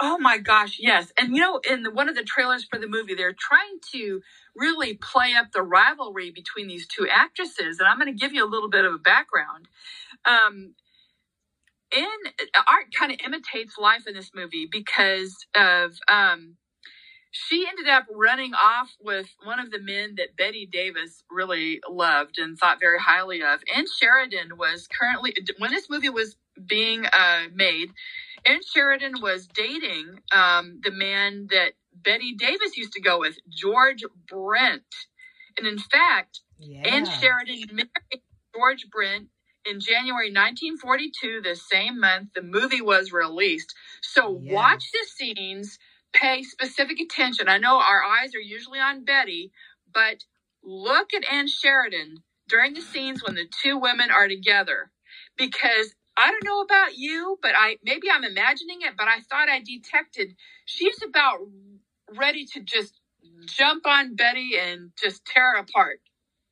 Oh 0.00 0.18
my 0.18 0.38
gosh, 0.38 0.78
yes. 0.80 1.12
And 1.16 1.34
you 1.34 1.40
know, 1.40 1.60
in 1.68 1.84
one 1.94 2.08
of 2.08 2.16
the 2.16 2.24
trailers 2.24 2.64
for 2.64 2.78
the 2.78 2.88
movie, 2.88 3.14
they're 3.14 3.36
trying 3.38 3.78
to 3.92 4.20
really 4.56 4.94
play 4.94 5.32
up 5.38 5.52
the 5.52 5.62
rivalry 5.62 6.32
between 6.32 6.66
these 6.66 6.88
two 6.88 7.06
actresses. 7.08 7.78
And 7.78 7.86
I'm 7.86 7.98
going 7.98 8.12
to 8.12 8.18
give 8.18 8.32
you 8.32 8.44
a 8.44 8.50
little 8.50 8.68
bit 8.68 8.84
of 8.84 8.94
a 8.94 8.98
background. 8.98 9.68
Um, 10.24 10.74
in 11.96 12.06
art 12.56 12.86
kind 12.98 13.12
of 13.12 13.18
imitates 13.24 13.78
life 13.78 14.06
in 14.06 14.14
this 14.14 14.30
movie 14.34 14.68
because 14.70 15.36
of 15.54 15.92
um, 16.08 16.56
she 17.32 17.66
ended 17.66 17.88
up 17.88 18.04
running 18.14 18.52
off 18.52 18.94
with 19.00 19.34
one 19.42 19.58
of 19.58 19.70
the 19.70 19.80
men 19.80 20.14
that 20.16 20.36
Bette 20.36 20.68
Davis 20.70 21.24
really 21.30 21.80
loved 21.88 22.38
and 22.38 22.58
thought 22.58 22.78
very 22.78 22.98
highly 22.98 23.42
of. 23.42 23.60
Ann 23.74 23.86
Sheridan 23.98 24.58
was 24.58 24.86
currently 24.86 25.34
when 25.58 25.70
this 25.70 25.88
movie 25.88 26.10
was 26.10 26.36
being 26.66 27.06
uh, 27.06 27.44
made. 27.54 27.90
Ann 28.44 28.60
Sheridan 28.62 29.14
was 29.22 29.46
dating 29.46 30.20
um, 30.30 30.80
the 30.84 30.90
man 30.90 31.48
that 31.50 31.72
Bette 31.94 32.34
Davis 32.34 32.76
used 32.76 32.92
to 32.92 33.00
go 33.00 33.18
with, 33.18 33.38
George 33.48 34.04
Brent. 34.28 34.82
And 35.56 35.66
in 35.66 35.78
fact, 35.78 36.40
yeah. 36.58 36.82
Ann 36.82 37.06
Sheridan 37.06 37.74
married 37.74 38.22
George 38.54 38.86
Brent 38.90 39.28
in 39.66 39.80
January 39.80 40.30
1942, 40.30 41.40
the 41.42 41.54
same 41.54 42.00
month 42.00 42.30
the 42.34 42.42
movie 42.42 42.80
was 42.80 43.12
released. 43.12 43.74
So 44.02 44.40
yes. 44.42 44.54
watch 44.54 44.84
the 44.92 45.06
scenes, 45.06 45.78
pay 46.12 46.42
specific 46.42 47.00
attention. 47.00 47.48
I 47.48 47.58
know 47.58 47.76
our 47.76 48.02
eyes 48.02 48.34
are 48.34 48.40
usually 48.40 48.80
on 48.80 49.04
Bette, 49.04 49.52
but 49.92 50.24
look 50.62 51.14
at 51.14 51.30
Ann 51.30 51.48
Sheridan 51.48 52.22
during 52.48 52.74
the 52.74 52.80
scenes 52.80 53.22
when 53.24 53.34
the 53.34 53.46
two 53.62 53.78
women 53.78 54.10
are 54.10 54.28
together 54.28 54.90
because 55.36 55.94
I 56.16 56.30
don't 56.30 56.44
know 56.44 56.60
about 56.60 56.96
you, 56.96 57.38
but 57.40 57.52
I 57.56 57.78
maybe 57.82 58.08
I'm 58.12 58.24
imagining 58.24 58.80
it, 58.82 58.94
but 58.98 59.08
I 59.08 59.20
thought 59.20 59.48
I 59.48 59.60
detected 59.60 60.34
she's 60.66 61.02
about 61.02 61.38
ready 62.16 62.44
to 62.52 62.60
just 62.60 63.00
jump 63.46 63.86
on 63.86 64.14
Bette 64.14 64.58
and 64.60 64.90
just 65.02 65.24
tear 65.24 65.54
her 65.54 65.58
apart. 65.60 66.00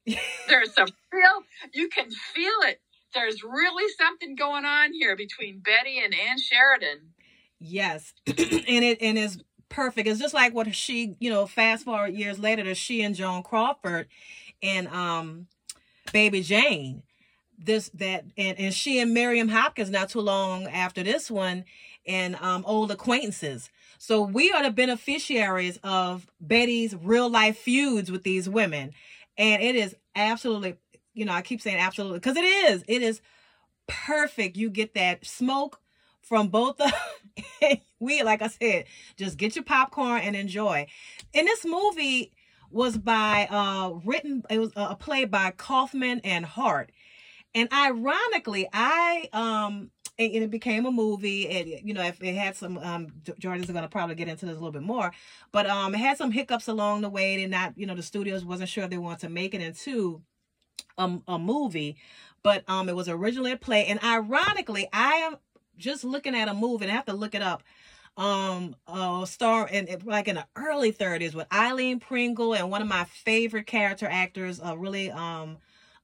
There's 0.48 0.72
some 0.72 0.88
real 1.12 1.42
you 1.74 1.88
can 1.88 2.10
feel 2.10 2.60
it 2.62 2.80
there's 3.14 3.42
really 3.42 3.92
something 3.98 4.34
going 4.36 4.64
on 4.64 4.92
here 4.92 5.16
between 5.16 5.60
Bette 5.60 6.00
and 6.04 6.14
Ann 6.14 6.38
Sheridan. 6.38 7.12
Yes, 7.58 8.14
and 8.26 8.36
it 8.38 8.98
and 9.02 9.18
it's 9.18 9.38
perfect. 9.68 10.08
It's 10.08 10.20
just 10.20 10.34
like 10.34 10.54
what 10.54 10.74
she, 10.74 11.16
you 11.20 11.30
know, 11.30 11.46
fast 11.46 11.84
forward 11.84 12.14
years 12.14 12.38
later 12.38 12.64
to 12.64 12.74
she 12.74 13.02
and 13.02 13.14
Joan 13.14 13.42
Crawford 13.42 14.08
and 14.62 14.88
um 14.88 15.46
Baby 16.12 16.42
Jane. 16.42 17.02
this 17.58 17.90
that 17.94 18.24
and, 18.36 18.58
and 18.58 18.74
she 18.74 19.00
and 19.00 19.14
Miriam 19.14 19.48
Hopkins 19.48 19.90
not 19.90 20.08
too 20.10 20.20
long 20.20 20.66
after 20.66 21.02
this 21.02 21.30
one 21.30 21.64
and 22.06 22.36
um 22.36 22.64
old 22.66 22.90
acquaintances. 22.90 23.70
So 23.98 24.22
we 24.22 24.50
are 24.52 24.62
the 24.62 24.70
beneficiaries 24.70 25.78
of 25.84 26.26
Bette's 26.40 26.94
real 26.94 27.28
life 27.28 27.58
feuds 27.58 28.10
with 28.10 28.22
these 28.22 28.48
women. 28.48 28.92
And 29.36 29.62
it 29.62 29.76
is 29.76 29.94
absolutely, 30.16 30.76
you 31.20 31.26
know, 31.26 31.32
I 31.32 31.42
keep 31.42 31.60
saying 31.60 31.76
absolutely 31.76 32.18
because 32.18 32.38
it 32.38 32.44
is. 32.44 32.82
It 32.88 33.02
is 33.02 33.20
perfect. 33.86 34.56
You 34.56 34.70
get 34.70 34.94
that 34.94 35.26
smoke 35.26 35.78
from 36.22 36.48
both 36.48 36.78
the 36.78 37.78
we 38.00 38.22
like 38.22 38.40
I 38.40 38.48
said, 38.48 38.86
just 39.18 39.36
get 39.36 39.54
your 39.54 39.64
popcorn 39.64 40.22
and 40.22 40.34
enjoy. 40.34 40.86
And 41.34 41.46
this 41.46 41.66
movie 41.66 42.32
was 42.70 42.96
by 42.96 43.46
uh 43.50 44.00
written 44.02 44.44
it 44.48 44.58
was 44.58 44.72
a 44.76 44.96
play 44.96 45.26
by 45.26 45.50
Kaufman 45.50 46.22
and 46.24 46.46
Hart. 46.46 46.90
And 47.54 47.68
ironically, 47.70 48.66
I 48.72 49.28
um 49.34 49.90
and, 50.18 50.34
it 50.34 50.50
became 50.50 50.86
a 50.86 50.90
movie. 50.90 51.50
And 51.50 51.86
you 51.86 51.92
know, 51.92 52.02
if 52.02 52.22
it 52.22 52.34
had 52.34 52.56
some 52.56 52.78
um 52.78 53.08
Jordan's 53.38 53.70
going 53.70 53.82
to 53.82 53.88
probably 53.88 54.14
get 54.14 54.28
into 54.28 54.46
this 54.46 54.56
a 54.56 54.58
little 54.58 54.72
bit 54.72 54.80
more, 54.80 55.12
but 55.52 55.68
um 55.68 55.94
it 55.94 55.98
had 55.98 56.16
some 56.16 56.30
hiccups 56.30 56.66
along 56.66 57.02
the 57.02 57.10
way. 57.10 57.42
And 57.42 57.50
not 57.50 57.74
you 57.76 57.84
know 57.84 57.94
the 57.94 58.02
studios 58.02 58.42
wasn't 58.42 58.70
sure 58.70 58.84
if 58.84 58.90
they 58.90 58.96
wanted 58.96 59.20
to 59.20 59.28
make 59.28 59.52
it 59.52 59.60
into 59.60 60.22
a, 60.98 61.18
a 61.28 61.38
movie, 61.38 61.96
but 62.42 62.68
um 62.68 62.88
it 62.88 62.96
was 62.96 63.08
originally 63.08 63.52
a 63.52 63.56
play. 63.56 63.86
And 63.86 64.02
ironically, 64.02 64.88
I 64.92 65.14
am 65.14 65.36
just 65.76 66.04
looking 66.04 66.34
at 66.34 66.48
a 66.48 66.54
movie, 66.54 66.84
and 66.84 66.92
I 66.92 66.94
have 66.94 67.06
to 67.06 67.12
look 67.12 67.34
it 67.34 67.42
up 67.42 67.62
um 68.16 68.74
uh 68.88 69.24
star 69.24 69.68
in 69.68 69.88
like 70.04 70.28
in 70.28 70.34
the 70.34 70.46
early 70.56 70.92
30s 70.92 71.34
with 71.34 71.46
Aileen 71.52 72.00
Pringle 72.00 72.54
and 72.54 72.70
one 72.70 72.82
of 72.82 72.88
my 72.88 73.04
favorite 73.04 73.66
character 73.66 74.06
actors, 74.10 74.60
a 74.62 74.76
really 74.76 75.10
um 75.10 75.58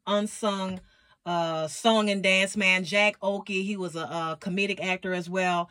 unsung 0.07 0.81
uh 1.25 1.67
song 1.67 2.09
and 2.11 2.23
dance 2.23 2.57
man, 2.57 2.85
Jack 2.85 3.19
Oakie. 3.21 3.65
He 3.65 3.77
was 3.77 3.97
a, 3.97 4.01
a 4.01 4.39
comedic 4.41 4.81
actor 4.81 5.13
as 5.15 5.29
well. 5.29 5.69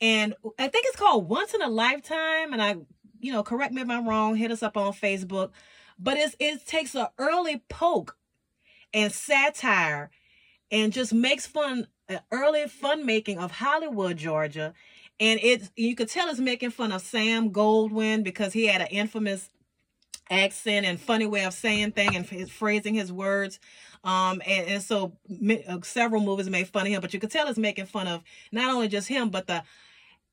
And 0.00 0.34
I 0.58 0.68
think 0.68 0.86
it's 0.86 0.96
called 0.96 1.28
Once 1.28 1.54
in 1.54 1.62
a 1.62 1.68
Lifetime. 1.68 2.52
And 2.52 2.62
I, 2.62 2.76
you 3.20 3.32
know, 3.32 3.42
correct 3.42 3.72
me 3.72 3.82
if 3.82 3.88
I'm 3.88 4.08
wrong, 4.08 4.36
hit 4.36 4.50
us 4.50 4.62
up 4.62 4.76
on 4.76 4.92
Facebook. 4.92 5.50
But 5.98 6.16
it's 6.16 6.36
it 6.38 6.66
takes 6.66 6.94
an 6.94 7.06
early 7.18 7.62
poke 7.68 8.16
and 8.94 9.12
satire 9.12 10.10
and 10.70 10.92
just 10.92 11.12
makes 11.12 11.46
fun 11.46 11.88
an 12.08 12.20
early 12.30 12.66
fun 12.68 13.04
making 13.04 13.38
of 13.38 13.50
Hollywood, 13.50 14.16
Georgia. 14.16 14.72
And 15.20 15.38
it's 15.42 15.70
you 15.76 15.94
could 15.94 16.08
tell 16.08 16.28
it's 16.28 16.38
making 16.38 16.70
fun 16.70 16.92
of 16.92 17.02
Sam 17.02 17.50
Goldwyn 17.50 18.24
because 18.24 18.52
he 18.52 18.66
had 18.66 18.80
an 18.80 18.88
infamous 18.88 19.50
accent 20.30 20.86
and 20.86 20.98
funny 20.98 21.26
way 21.26 21.44
of 21.44 21.52
saying 21.52 21.92
thing 21.92 22.16
and 22.16 22.26
his 22.26 22.50
phrasing 22.50 22.94
his 22.94 23.12
words. 23.12 23.60
Um, 24.02 24.42
and, 24.46 24.68
and 24.68 24.82
so 24.82 25.12
uh, 25.68 25.78
several 25.82 26.22
movies 26.22 26.50
made 26.50 26.68
fun 26.68 26.86
of 26.86 26.92
him, 26.92 27.00
but 27.00 27.14
you 27.14 27.20
could 27.20 27.30
tell 27.30 27.48
it's 27.48 27.58
making 27.58 27.86
fun 27.86 28.06
of 28.06 28.22
not 28.52 28.74
only 28.74 28.88
just 28.88 29.08
him, 29.08 29.30
but 29.30 29.46
the 29.46 29.62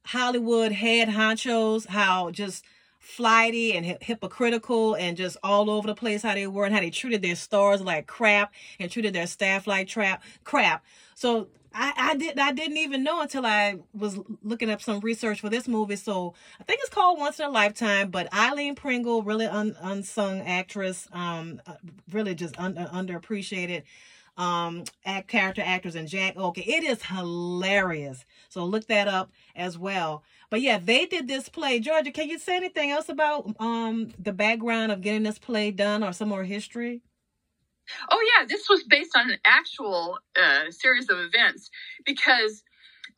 Hollywood 0.05 0.71
head 0.71 1.09
honchos, 1.09 1.87
how 1.87 2.31
just 2.31 2.65
flighty 3.01 3.73
and 3.73 3.97
hypocritical 3.99 4.93
and 4.93 5.17
just 5.17 5.35
all 5.43 5.71
over 5.71 5.87
the 5.87 5.95
place 5.95 6.21
how 6.21 6.35
they 6.35 6.45
were 6.45 6.65
and 6.65 6.73
how 6.73 6.79
they 6.79 6.91
treated 6.91 7.21
their 7.23 7.35
stars 7.35 7.81
like 7.81 8.05
crap 8.05 8.53
and 8.79 8.91
treated 8.91 9.11
their 9.11 9.25
staff 9.25 9.65
like 9.65 9.87
trap 9.87 10.23
crap. 10.43 10.85
So 11.15 11.47
I, 11.73 11.93
I 11.97 12.15
did 12.15 12.37
I 12.37 12.51
didn't 12.51 12.77
even 12.77 13.03
know 13.03 13.21
until 13.21 13.43
I 13.43 13.79
was 13.93 14.19
looking 14.43 14.69
up 14.69 14.83
some 14.83 14.99
research 14.99 15.41
for 15.41 15.49
this 15.49 15.67
movie. 15.67 15.95
So 15.95 16.35
I 16.59 16.63
think 16.63 16.79
it's 16.81 16.89
called 16.89 17.17
Once 17.17 17.39
in 17.39 17.47
a 17.47 17.49
Lifetime. 17.49 18.11
But 18.11 18.31
Aileen 18.33 18.75
Pringle, 18.75 19.23
really 19.23 19.47
un, 19.47 19.75
unsung 19.81 20.41
actress, 20.41 21.07
um, 21.11 21.59
uh, 21.65 21.73
really 22.11 22.35
just 22.35 22.59
un, 22.59 22.75
underappreciated 22.75 23.81
um 24.37 24.83
act 25.05 25.27
character 25.27 25.61
actors 25.65 25.95
and 25.95 26.07
Jack 26.07 26.35
Oakie, 26.35 26.67
It 26.67 26.83
is 26.83 27.03
hilarious. 27.03 28.25
So 28.49 28.65
look 28.65 28.87
that 28.87 29.07
up 29.07 29.31
as 29.55 29.77
well. 29.77 30.23
But 30.49 30.61
yeah, 30.61 30.77
they 30.77 31.05
did 31.05 31.27
this 31.27 31.49
play. 31.49 31.79
Georgia, 31.79 32.11
can 32.11 32.29
you 32.29 32.39
say 32.39 32.57
anything 32.57 32.91
else 32.91 33.09
about 33.09 33.55
um 33.59 34.11
the 34.19 34.33
background 34.33 34.91
of 34.91 35.01
getting 35.01 35.23
this 35.23 35.39
play 35.39 35.71
done 35.71 36.03
or 36.03 36.13
some 36.13 36.29
more 36.29 36.43
history? 36.43 37.01
Oh 38.09 38.21
yeah, 38.37 38.45
this 38.47 38.67
was 38.69 38.83
based 38.83 39.17
on 39.17 39.31
an 39.31 39.39
actual 39.45 40.19
uh, 40.41 40.71
series 40.71 41.09
of 41.09 41.19
events 41.19 41.69
because 42.05 42.63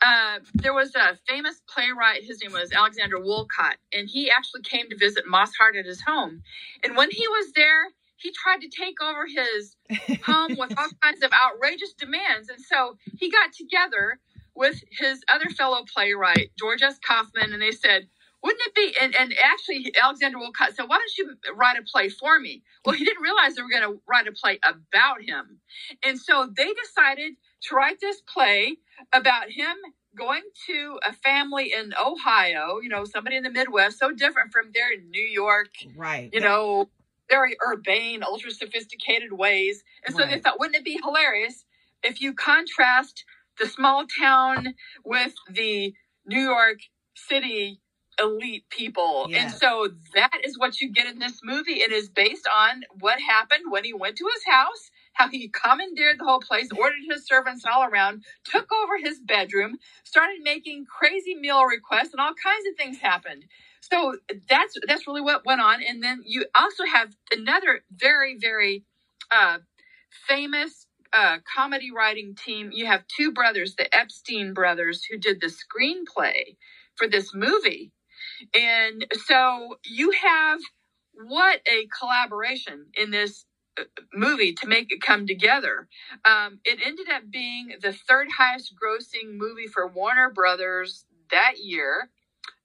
uh, 0.01 0.39
there 0.55 0.74
was 0.74 0.96
a 0.96 1.17
famous 1.27 1.62
playwright. 1.67 2.24
His 2.24 2.41
name 2.41 2.53
was 2.53 2.72
Alexander 2.72 3.17
Woollcott, 3.17 3.75
and 3.93 4.10
he 4.10 4.32
actually 4.32 4.62
came 4.63 4.89
to 4.89 4.98
visit 4.98 5.25
Moss 5.27 5.53
Hart 5.55 5.75
at 5.75 5.86
his 5.86 6.01
home. 6.01 6.43
And 6.84 6.98
when 6.98 7.12
he 7.12 7.27
was 7.27 7.51
there, 7.55 7.86
he 8.24 8.32
tried 8.32 8.62
to 8.62 8.70
take 8.70 9.01
over 9.01 9.25
his 9.27 9.75
home 10.25 10.56
with 10.58 10.74
all 10.77 10.89
kinds 11.01 11.24
of 11.24 11.32
outrageous 11.34 11.94
demands. 11.94 12.50
And 12.50 12.60
so 12.60 12.98
he 13.20 13.30
got 13.30 13.51
together 13.53 14.20
with 14.56 14.82
his 14.92 15.22
other 15.34 15.50
fellow 15.50 15.84
playwright, 15.94 16.51
George 16.58 16.82
S. 16.82 16.98
Kaufman, 17.06 17.53
and 17.53 17.62
they 17.62 17.72
said, 17.72 18.08
wouldn't 18.44 18.62
it 18.62 18.75
be? 18.75 18.96
And, 19.01 19.15
and 19.15 19.34
actually, 19.42 19.94
Alexander 20.01 20.38
Woollcott 20.38 20.75
said, 20.75 20.84
Why 20.88 20.98
don't 20.98 21.18
you 21.18 21.53
write 21.56 21.80
a 21.80 21.84
play 21.84 22.10
for 22.10 22.38
me? 22.42 22.62
Well, 22.84 22.94
he 22.94 23.06
didn't 23.06 23.24
realize 23.24 23.56
they 23.56 23.62
were 23.62 23.70
going 23.70 23.89
to 23.89 24.01
write 24.06 24.27
a 24.27 24.34
play 24.34 24.60
about 24.68 25.22
him. 25.25 25.62
And 26.03 26.20
so 26.20 26.50
they 26.53 26.74
decided 26.74 27.36
to 27.70 27.75
write 27.75 28.01
this 28.01 28.22
play 28.22 28.75
about 29.13 29.50
him 29.50 29.77
going 30.15 30.42
to 30.68 31.00
a 31.08 31.13
family 31.13 31.74
in 31.74 31.94
Ohio, 32.00 32.80
you 32.82 32.89
know, 32.89 33.06
somebody 33.06 33.38
in 33.38 33.44
the 33.44 33.50
Midwest, 33.50 33.98
so 33.98 34.12
different 34.12 34.51
from 34.51 34.72
their 34.74 34.89
New 35.10 35.24
York, 35.24 35.70
right? 35.96 36.30
You 36.34 36.42
know, 36.42 36.89
very 37.30 37.56
urbane, 37.65 38.24
ultra 38.24 38.51
sophisticated 38.51 39.34
ways. 39.34 39.84
And 40.06 40.15
so 40.15 40.24
right. 40.24 40.32
they 40.32 40.39
thought, 40.39 40.60
wouldn't 40.60 40.75
it 40.75 40.86
be 40.86 41.00
hilarious 41.03 41.65
if 42.03 42.22
you 42.22 42.34
contrast 42.34 43.24
the 43.60 43.68
small 43.68 44.06
town 44.20 44.74
with 45.06 45.34
the 45.50 45.94
New 46.25 46.42
York 46.42 46.80
City 47.15 47.80
elite 48.20 48.65
people. 48.70 49.27
Yes. 49.30 49.44
And 49.44 49.53
so 49.53 49.89
that 50.15 50.42
is 50.44 50.58
what 50.58 50.80
you 50.82 50.92
get 50.92 51.08
in 51.08 51.20
this 51.20 51.42
movie. 51.44 51.82
It 51.82 51.92
is 51.92 52.10
based 52.10 52.48
on 52.48 52.84
what 53.00 53.20
happened 53.20 53.65
when 53.70 53.84
he 53.84 53.94
went 53.94 54.18
to 54.18 54.30
his 54.34 54.44
house, 54.46 54.92
how 55.13 55.30
he 55.30 55.50
commandeered 55.50 56.20
the 56.20 56.25
whole 56.25 56.39
place, 56.39 56.70
ordered 56.77 57.01
his 57.10 57.25
servants 57.25 57.65
all 57.65 57.84
around, 57.84 58.24
took 58.44 58.72
over 58.72 58.98
his 58.98 59.20
bedroom, 59.20 59.77
started 60.03 60.42
making 60.44 60.86
crazy 60.86 61.36
meal 61.36 61.63
requests, 61.63 62.12
and 62.12 62.22
all 62.22 62.34
kinds 62.34 62.65
of 62.70 62.77
things 62.77 63.00
happened. 63.00 63.46
So 63.92 64.18
that's 64.50 64.75
that's 64.88 65.08
really 65.08 65.22
what 65.22 65.46
went 65.46 65.62
on. 65.62 65.84
And 65.84 66.04
then 66.04 66.24
you 66.25 66.46
also 66.56 66.86
have 66.86 67.16
another 67.34 67.82
very, 67.92 68.38
very 68.40 68.86
uh, 69.32 69.60
famous 70.28 70.88
uh, 71.13 71.38
comedy 71.56 71.92
writing 71.96 72.36
team. 72.36 72.72
You 72.74 72.88
have 72.88 73.06
two 73.08 73.34
brothers, 73.34 73.75
the 73.75 73.94
Epstein 73.96 74.54
brothers, 74.54 75.06
who 75.06 75.18
did 75.20 75.42
the 75.42 75.48
screenplay 75.50 76.58
for 76.98 77.08
this 77.08 77.34
movie. 77.36 77.92
And 78.56 79.08
so 79.28 79.78
you 79.86 80.12
have 80.12 80.60
what 81.13 81.62
a 81.68 81.88
collaboration 82.00 82.88
in 82.96 83.12
this 83.12 83.46
uh, 83.80 83.86
movie 84.13 84.54
to 84.56 84.68
make 84.68 84.92
it 84.92 85.02
come 85.02 85.28
together. 85.28 85.90
Um, 86.25 86.60
it 86.66 86.80
ended 86.86 87.10
up 87.12 87.24
being 87.32 87.75
the 87.82 87.94
third 87.94 88.30
highest 88.38 88.74
grossing 88.75 89.38
movie 89.38 89.68
for 89.68 89.88
Warner 89.88 90.32
Brothers 90.32 91.06
that 91.32 91.60
year. 91.63 92.12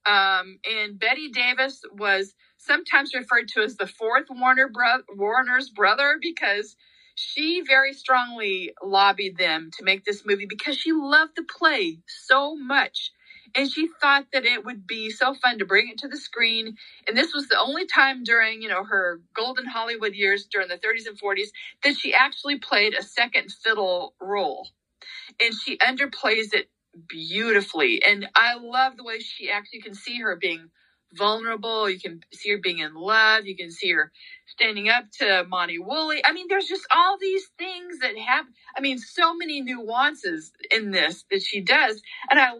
Um, 0.09 0.61
and 0.71 1.00
Bette 1.00 1.31
Davis 1.33 1.83
was 1.93 2.35
sometimes 2.59 3.15
referred 3.15 3.49
to 3.50 3.62
as 3.62 3.77
the 3.79 3.88
fourth 3.88 4.27
Warner 4.31 4.71
bro- 4.71 5.05
Warner's 5.17 5.71
brother 5.71 6.19
because 6.23 6.77
she 7.17 7.62
very 7.67 7.95
strongly 7.95 8.75
lobbied 8.85 9.38
them 9.38 9.71
to 9.79 9.85
make 9.85 10.05
this 10.07 10.27
movie 10.27 10.47
because 10.49 10.79
she 10.79 10.93
loved 10.93 11.35
the 11.37 11.45
play 11.45 12.00
so 12.09 12.57
much. 12.57 13.12
And 13.57 13.71
she 13.71 13.88
thought 14.03 14.27
that 14.35 14.47
it 14.47 14.65
would 14.67 14.88
be 14.88 15.11
so 15.11 15.35
fun 15.35 15.61
to 15.61 15.67
bring 15.67 15.91
it 15.91 15.99
to 16.00 16.09
the 16.09 16.19
screen. 16.19 16.77
And 17.09 17.17
this 17.17 17.35
was 17.35 17.49
the 17.49 17.61
only 17.61 17.87
time 17.87 18.25
during 18.25 18.62
you 18.62 18.71
know 18.71 18.85
her 18.85 19.23
golden 19.37 19.67
hollywood 19.67 20.15
years 20.15 20.47
during 20.50 20.69
the 20.69 20.77
30s 20.79 21.07
and 21.09 21.21
40s 21.21 21.50
that 21.85 21.97
she 21.99 22.15
actually 22.15 22.59
played 22.59 22.95
a 22.95 23.05
second 23.05 23.53
fiddle 23.53 24.15
role. 24.21 24.69
And 25.41 25.55
she 25.55 25.79
underplays 25.79 26.55
it 26.55 26.71
beautifully. 27.09 28.02
And 28.04 28.28
i 28.35 28.54
love 28.57 28.97
the 28.97 29.04
way 29.04 29.21
she 29.21 29.50
acts. 29.50 29.73
You 29.73 29.83
can 29.83 29.95
see 29.95 30.21
her 30.21 30.37
being 30.37 30.71
vulnerable. 31.14 31.88
You 31.90 32.00
can 32.00 32.21
see 32.35 32.50
her 32.50 32.59
being 32.59 32.78
in 32.80 32.95
love. 32.95 33.47
You 33.47 33.57
can 33.57 33.71
see 33.71 33.92
her 33.92 34.12
standing 34.47 34.88
up 34.88 35.04
to 35.21 35.45
monty 35.49 35.78
woolley. 35.78 36.25
I 36.25 36.33
mean 36.33 36.47
there's 36.49 36.66
just 36.68 36.87
all 36.95 37.18
these 37.21 37.47
things 37.59 38.00
that 38.00 38.18
have 38.18 38.47
i 38.76 38.80
mean 38.80 38.99
so 38.99 39.35
many 39.35 39.61
nuances 39.62 40.52
in 40.73 40.90
this 40.92 41.25
that 41.30 41.42
she 41.42 41.61
does. 41.61 42.02
And 42.30 42.40
i 42.40 42.52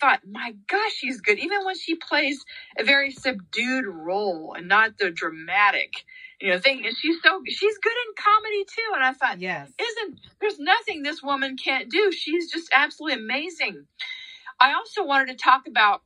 thought, 0.00 0.20
my 0.30 0.54
gosh, 0.68 0.92
she's 0.92 1.20
good. 1.20 1.38
Even 1.38 1.64
when 1.64 1.76
she 1.78 1.96
plays 1.96 2.44
a 2.78 2.84
very 2.84 3.10
subdued 3.10 3.86
role 3.86 4.54
and 4.56 4.68
not 4.68 4.98
the 4.98 5.10
dramatic, 5.10 5.92
you 6.40 6.50
know, 6.50 6.58
thing. 6.60 6.84
And 6.86 6.96
she's 6.96 7.16
so 7.22 7.42
she's 7.46 7.78
good 7.78 7.92
in 8.08 8.14
comedy 8.22 8.64
too. 8.64 8.92
And 8.94 9.04
I 9.04 9.12
thought, 9.14 9.40
yes, 9.40 9.70
isn't 9.80 10.20
there's 10.40 10.58
nothing 10.58 11.02
this 11.02 11.22
woman 11.22 11.56
can't 11.56 11.90
do. 11.90 12.12
She's 12.12 12.50
just 12.52 12.70
absolutely 12.74 13.22
amazing. 13.24 13.86
I 14.60 14.74
also 14.74 15.04
wanted 15.04 15.28
to 15.28 15.42
talk 15.42 15.66
about 15.68 16.02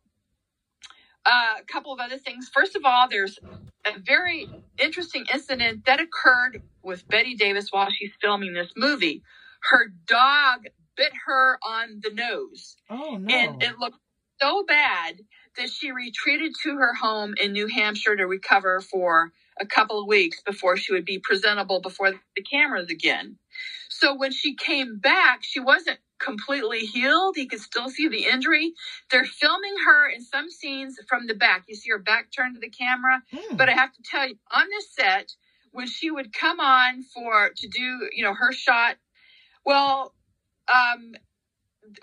uh, 1.26 1.54
a 1.60 1.64
couple 1.72 1.92
of 1.92 2.00
other 2.00 2.18
things. 2.18 2.50
First 2.52 2.76
of 2.76 2.82
all, 2.84 3.08
there's 3.08 3.38
a 3.86 3.98
very 4.00 4.48
interesting 4.78 5.26
incident 5.32 5.86
that 5.86 6.00
occurred 6.00 6.62
with 6.82 7.08
bette 7.08 7.36
Davis 7.36 7.68
while 7.70 7.88
she's 7.90 8.12
filming 8.20 8.54
this 8.54 8.72
movie. 8.76 9.22
her 9.70 9.86
dog 10.06 10.60
bit 10.96 11.12
her 11.26 11.58
on 11.66 12.00
the 12.02 12.10
nose. 12.12 12.76
Oh 12.90 13.16
no. 13.18 13.34
And 13.34 13.62
it 13.62 13.78
looked 13.78 13.98
so 14.40 14.64
bad 14.66 15.20
that 15.58 15.70
she 15.70 15.92
retreated 15.92 16.52
to 16.64 16.76
her 16.76 16.94
home 16.94 17.34
in 17.40 17.52
New 17.52 17.68
Hampshire 17.68 18.16
to 18.16 18.26
recover 18.26 18.80
for 18.80 19.32
a 19.60 19.66
couple 19.66 20.00
of 20.00 20.06
weeks 20.06 20.40
before 20.42 20.76
she 20.76 20.92
would 20.92 21.04
be 21.04 21.18
presentable 21.18 21.80
before 21.80 22.12
the 22.12 22.42
cameras 22.42 22.90
again. 22.90 23.38
So 23.88 24.14
when 24.14 24.32
she 24.32 24.54
came 24.54 24.98
back, 24.98 25.42
she 25.42 25.60
wasn't 25.60 25.98
completely 26.18 26.80
healed. 26.80 27.36
You 27.36 27.46
could 27.46 27.60
still 27.60 27.88
see 27.88 28.08
the 28.08 28.26
injury. 28.26 28.72
They're 29.10 29.24
filming 29.24 29.74
her 29.86 30.08
in 30.08 30.22
some 30.22 30.50
scenes 30.50 30.98
from 31.08 31.26
the 31.26 31.34
back. 31.34 31.64
You 31.68 31.74
see 31.74 31.90
her 31.90 31.98
back 31.98 32.28
turned 32.34 32.56
to 32.56 32.60
the 32.60 32.70
camera. 32.70 33.22
Hmm. 33.32 33.56
But 33.56 33.68
I 33.68 33.72
have 33.72 33.92
to 33.92 34.02
tell 34.02 34.28
you, 34.28 34.36
on 34.50 34.66
this 34.70 34.92
set, 34.92 35.30
when 35.72 35.86
she 35.86 36.10
would 36.10 36.32
come 36.32 36.60
on 36.60 37.02
for 37.02 37.50
to 37.54 37.68
do, 37.68 38.08
you 38.12 38.24
know, 38.24 38.34
her 38.34 38.52
shot, 38.52 38.96
well, 39.64 40.14
um, 40.72 41.14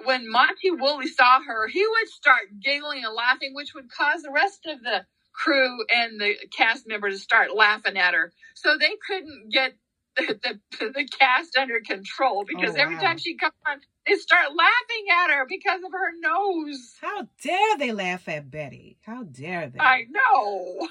when 0.03 0.29
Monty 0.29 0.71
Woolley 0.71 1.07
saw 1.07 1.41
her, 1.41 1.67
he 1.67 1.85
would 1.85 2.07
start 2.07 2.43
giggling 2.61 3.03
and 3.03 3.13
laughing, 3.13 3.53
which 3.53 3.73
would 3.73 3.89
cause 3.91 4.21
the 4.21 4.31
rest 4.31 4.65
of 4.67 4.81
the 4.83 5.05
crew 5.33 5.79
and 5.93 6.19
the 6.19 6.35
cast 6.55 6.87
members 6.87 7.15
to 7.15 7.21
start 7.21 7.55
laughing 7.55 7.97
at 7.97 8.13
her. 8.13 8.31
So 8.55 8.77
they 8.79 8.93
couldn't 9.07 9.51
get 9.51 9.73
the, 10.17 10.59
the, 10.79 10.89
the 10.89 11.07
cast 11.19 11.57
under 11.57 11.79
control 11.81 12.45
because 12.47 12.75
Oh, 12.75 12.81
every 12.81 12.97
time 12.97 13.17
she 13.17 13.35
comes 13.37 13.53
on, 13.67 13.79
they 14.07 14.15
start 14.15 14.47
laughing 14.55 15.05
at 15.11 15.31
her 15.35 15.45
because 15.49 15.81
of 15.85 15.91
her 15.91 16.11
nose. 16.21 16.95
How 17.01 17.27
dare 17.43 17.77
they 17.77 17.91
laugh 17.91 18.27
at 18.27 18.51
Bette? 18.51 18.97
How 19.01 19.23
dare 19.23 19.69
they? 19.69 19.79
I 19.79 20.05
know. 20.11 20.87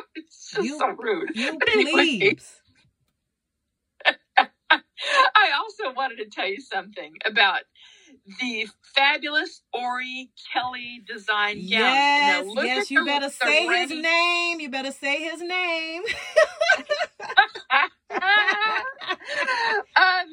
it's 0.16 0.50
just 0.52 0.64
You- 0.64 0.78
so 0.78 0.88
rude. 0.98 1.30
you 1.34 1.58
But 1.58 1.68
anyway. 1.70 2.36
I 4.70 5.50
also 5.58 5.94
wanted 5.94 6.16
to 6.18 6.26
tell 6.30 6.48
you 6.48 6.60
something 6.60 7.14
about 7.26 7.60
the 8.40 8.68
fabulous 8.94 9.62
Ori 9.72 10.30
Kelly 10.52 11.02
design 11.06 11.56
gown. 11.56 11.64
Yes, 11.68 12.46
Now, 12.46 12.62
yes, 12.62 12.90
you 12.90 13.00
the- 13.00 13.06
better 13.06 13.30
say 13.30 13.66
his 13.66 13.90
name. 13.90 14.60
You 14.60 14.68
better 14.70 14.92
say 14.92 15.22
his 15.22 15.40
name. 15.40 16.02
um, 19.96 20.26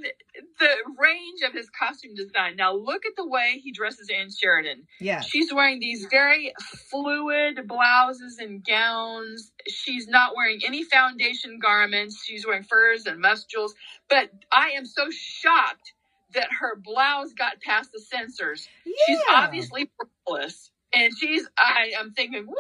the 0.59 0.69
range 0.99 1.41
of 1.47 1.53
his 1.53 1.69
costume 1.69 2.15
design. 2.15 2.55
Now, 2.55 2.73
look 2.75 3.05
at 3.05 3.13
the 3.15 3.27
way 3.27 3.59
he 3.63 3.71
dresses 3.71 4.09
Ann 4.13 4.29
Sheridan. 4.31 4.83
yeah. 4.99 5.21
She's 5.21 5.53
wearing 5.53 5.79
these 5.79 6.07
very 6.09 6.53
fluid 6.89 7.67
blouses 7.67 8.37
and 8.39 8.65
gowns. 8.65 9.51
She's 9.67 10.07
not 10.07 10.35
wearing 10.35 10.59
any 10.65 10.83
foundation 10.83 11.59
garments. 11.59 12.23
She's 12.23 12.45
wearing 12.45 12.63
furs 12.63 13.05
and 13.05 13.19
muscles. 13.19 13.75
But 14.09 14.31
I 14.51 14.69
am 14.71 14.85
so 14.85 15.07
shocked 15.11 15.93
that 16.33 16.49
her 16.59 16.75
blouse 16.75 17.33
got 17.33 17.61
past 17.61 17.91
the 17.91 17.99
censors. 17.99 18.67
She's 19.05 19.19
obviously 19.31 19.89
breastless. 19.97 20.71
And 20.93 21.11
she's, 21.17 21.47
I 21.57 21.91
am 21.99 22.13
thinking, 22.13 22.45
what? 22.45 22.57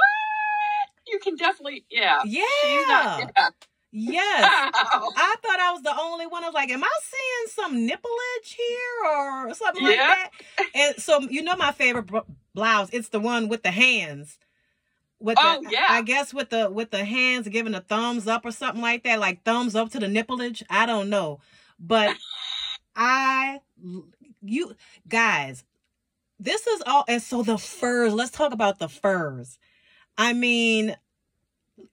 You 1.07 1.19
can 1.19 1.35
definitely, 1.35 1.85
yeah. 1.89 2.21
Yeah. 2.25 2.43
She's 2.63 2.87
not, 2.87 3.31
yeah. 3.35 3.49
Yes. 3.91 4.41
Wow. 4.73 5.09
I 5.15 5.35
thought 5.41 5.59
I 5.59 5.71
was 5.71 5.81
the 5.81 5.95
only 5.97 6.27
one. 6.27 6.43
I 6.43 6.47
was 6.47 6.53
like, 6.53 6.69
am 6.69 6.83
I 6.83 6.99
seeing 7.01 7.53
some 7.55 7.85
nippleage 7.85 8.57
here 8.57 9.11
or 9.11 9.53
something 9.53 9.83
like 9.83 9.97
that? 9.97 10.29
And 10.75 10.97
so, 10.97 11.21
you 11.21 11.41
know, 11.41 11.55
my 11.55 11.71
favorite 11.71 12.11
blouse, 12.53 12.89
it's 12.91 13.09
the 13.09 13.19
one 13.19 13.47
with 13.47 13.63
the 13.63 13.71
hands. 13.71 14.37
With 15.19 15.37
Oh, 15.41 15.61
the, 15.63 15.71
yeah. 15.71 15.87
I 15.89 16.01
guess 16.03 16.33
with 16.33 16.49
the 16.49 16.69
with 16.69 16.91
the 16.91 17.03
hands 17.03 17.47
giving 17.47 17.73
a 17.73 17.81
thumbs 17.81 18.27
up 18.27 18.45
or 18.45 18.51
something 18.51 18.81
like 18.81 19.03
that, 19.03 19.19
like 19.19 19.43
thumbs 19.43 19.75
up 19.75 19.89
to 19.91 19.99
the 19.99 20.07
nippleage. 20.07 20.63
I 20.69 20.85
don't 20.85 21.09
know, 21.09 21.39
but 21.79 22.15
I, 22.97 23.61
you 24.41 24.75
guys, 25.07 25.63
this 26.39 26.65
is 26.65 26.81
all. 26.85 27.05
And 27.07 27.21
so 27.21 27.43
the 27.43 27.57
furs. 27.57 28.13
Let's 28.13 28.31
talk 28.31 28.51
about 28.51 28.79
the 28.79 28.89
furs. 28.89 29.59
I 30.17 30.33
mean, 30.33 30.97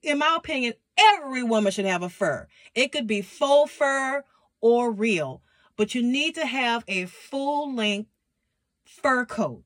in 0.01 0.17
my 0.17 0.35
opinion, 0.35 0.73
every 0.97 1.43
woman 1.43 1.71
should 1.71 1.85
have 1.85 2.03
a 2.03 2.09
fur. 2.09 2.47
It 2.73 2.91
could 2.91 3.07
be 3.07 3.21
faux 3.21 3.71
fur 3.71 4.23
or 4.61 4.91
real, 4.91 5.41
but 5.77 5.93
you 5.93 6.01
need 6.01 6.35
to 6.35 6.45
have 6.45 6.83
a 6.87 7.05
full 7.05 7.73
length 7.73 8.09
fur 8.83 9.25
coat. 9.25 9.63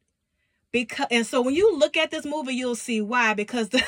Because 0.71 1.07
and 1.09 1.25
so 1.25 1.41
when 1.41 1.55
you 1.55 1.77
look 1.77 1.97
at 1.97 2.11
this 2.11 2.25
movie, 2.25 2.53
you'll 2.53 2.75
see 2.75 3.01
why. 3.01 3.33
Because 3.33 3.69
the 3.69 3.83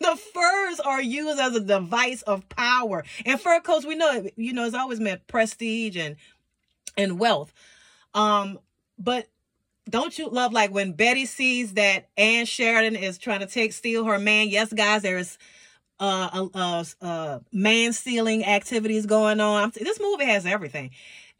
the 0.00 0.16
furs 0.16 0.80
are 0.80 1.00
used 1.00 1.40
as 1.40 1.54
a 1.54 1.60
device 1.60 2.22
of 2.22 2.48
power, 2.48 3.04
and 3.24 3.40
fur 3.40 3.60
coats 3.60 3.86
we 3.86 3.94
know 3.94 4.26
you 4.36 4.52
know 4.52 4.64
it's 4.66 4.74
always 4.74 5.00
meant 5.00 5.26
prestige 5.26 5.96
and 5.96 6.16
and 6.96 7.18
wealth. 7.18 7.52
Um, 8.14 8.58
but 8.98 9.28
don't 9.88 10.16
you 10.18 10.28
love 10.28 10.52
like 10.52 10.72
when 10.72 10.92
Bette 10.92 11.26
sees 11.26 11.74
that 11.74 12.08
Ann 12.16 12.46
Sheridan 12.46 12.96
is 12.96 13.18
trying 13.18 13.40
to 13.40 13.46
take 13.46 13.72
steal 13.72 14.04
her 14.04 14.18
man? 14.18 14.48
Yes, 14.48 14.72
guys, 14.72 15.02
there's 15.02 15.38
uh 16.00 16.48
uh 16.54 16.84
uh 17.00 17.38
man 17.52 17.92
stealing 17.92 18.44
activities 18.44 19.06
going 19.06 19.40
on. 19.40 19.64
I'm, 19.64 19.70
this 19.70 20.00
movie 20.00 20.24
has 20.24 20.46
everything. 20.46 20.90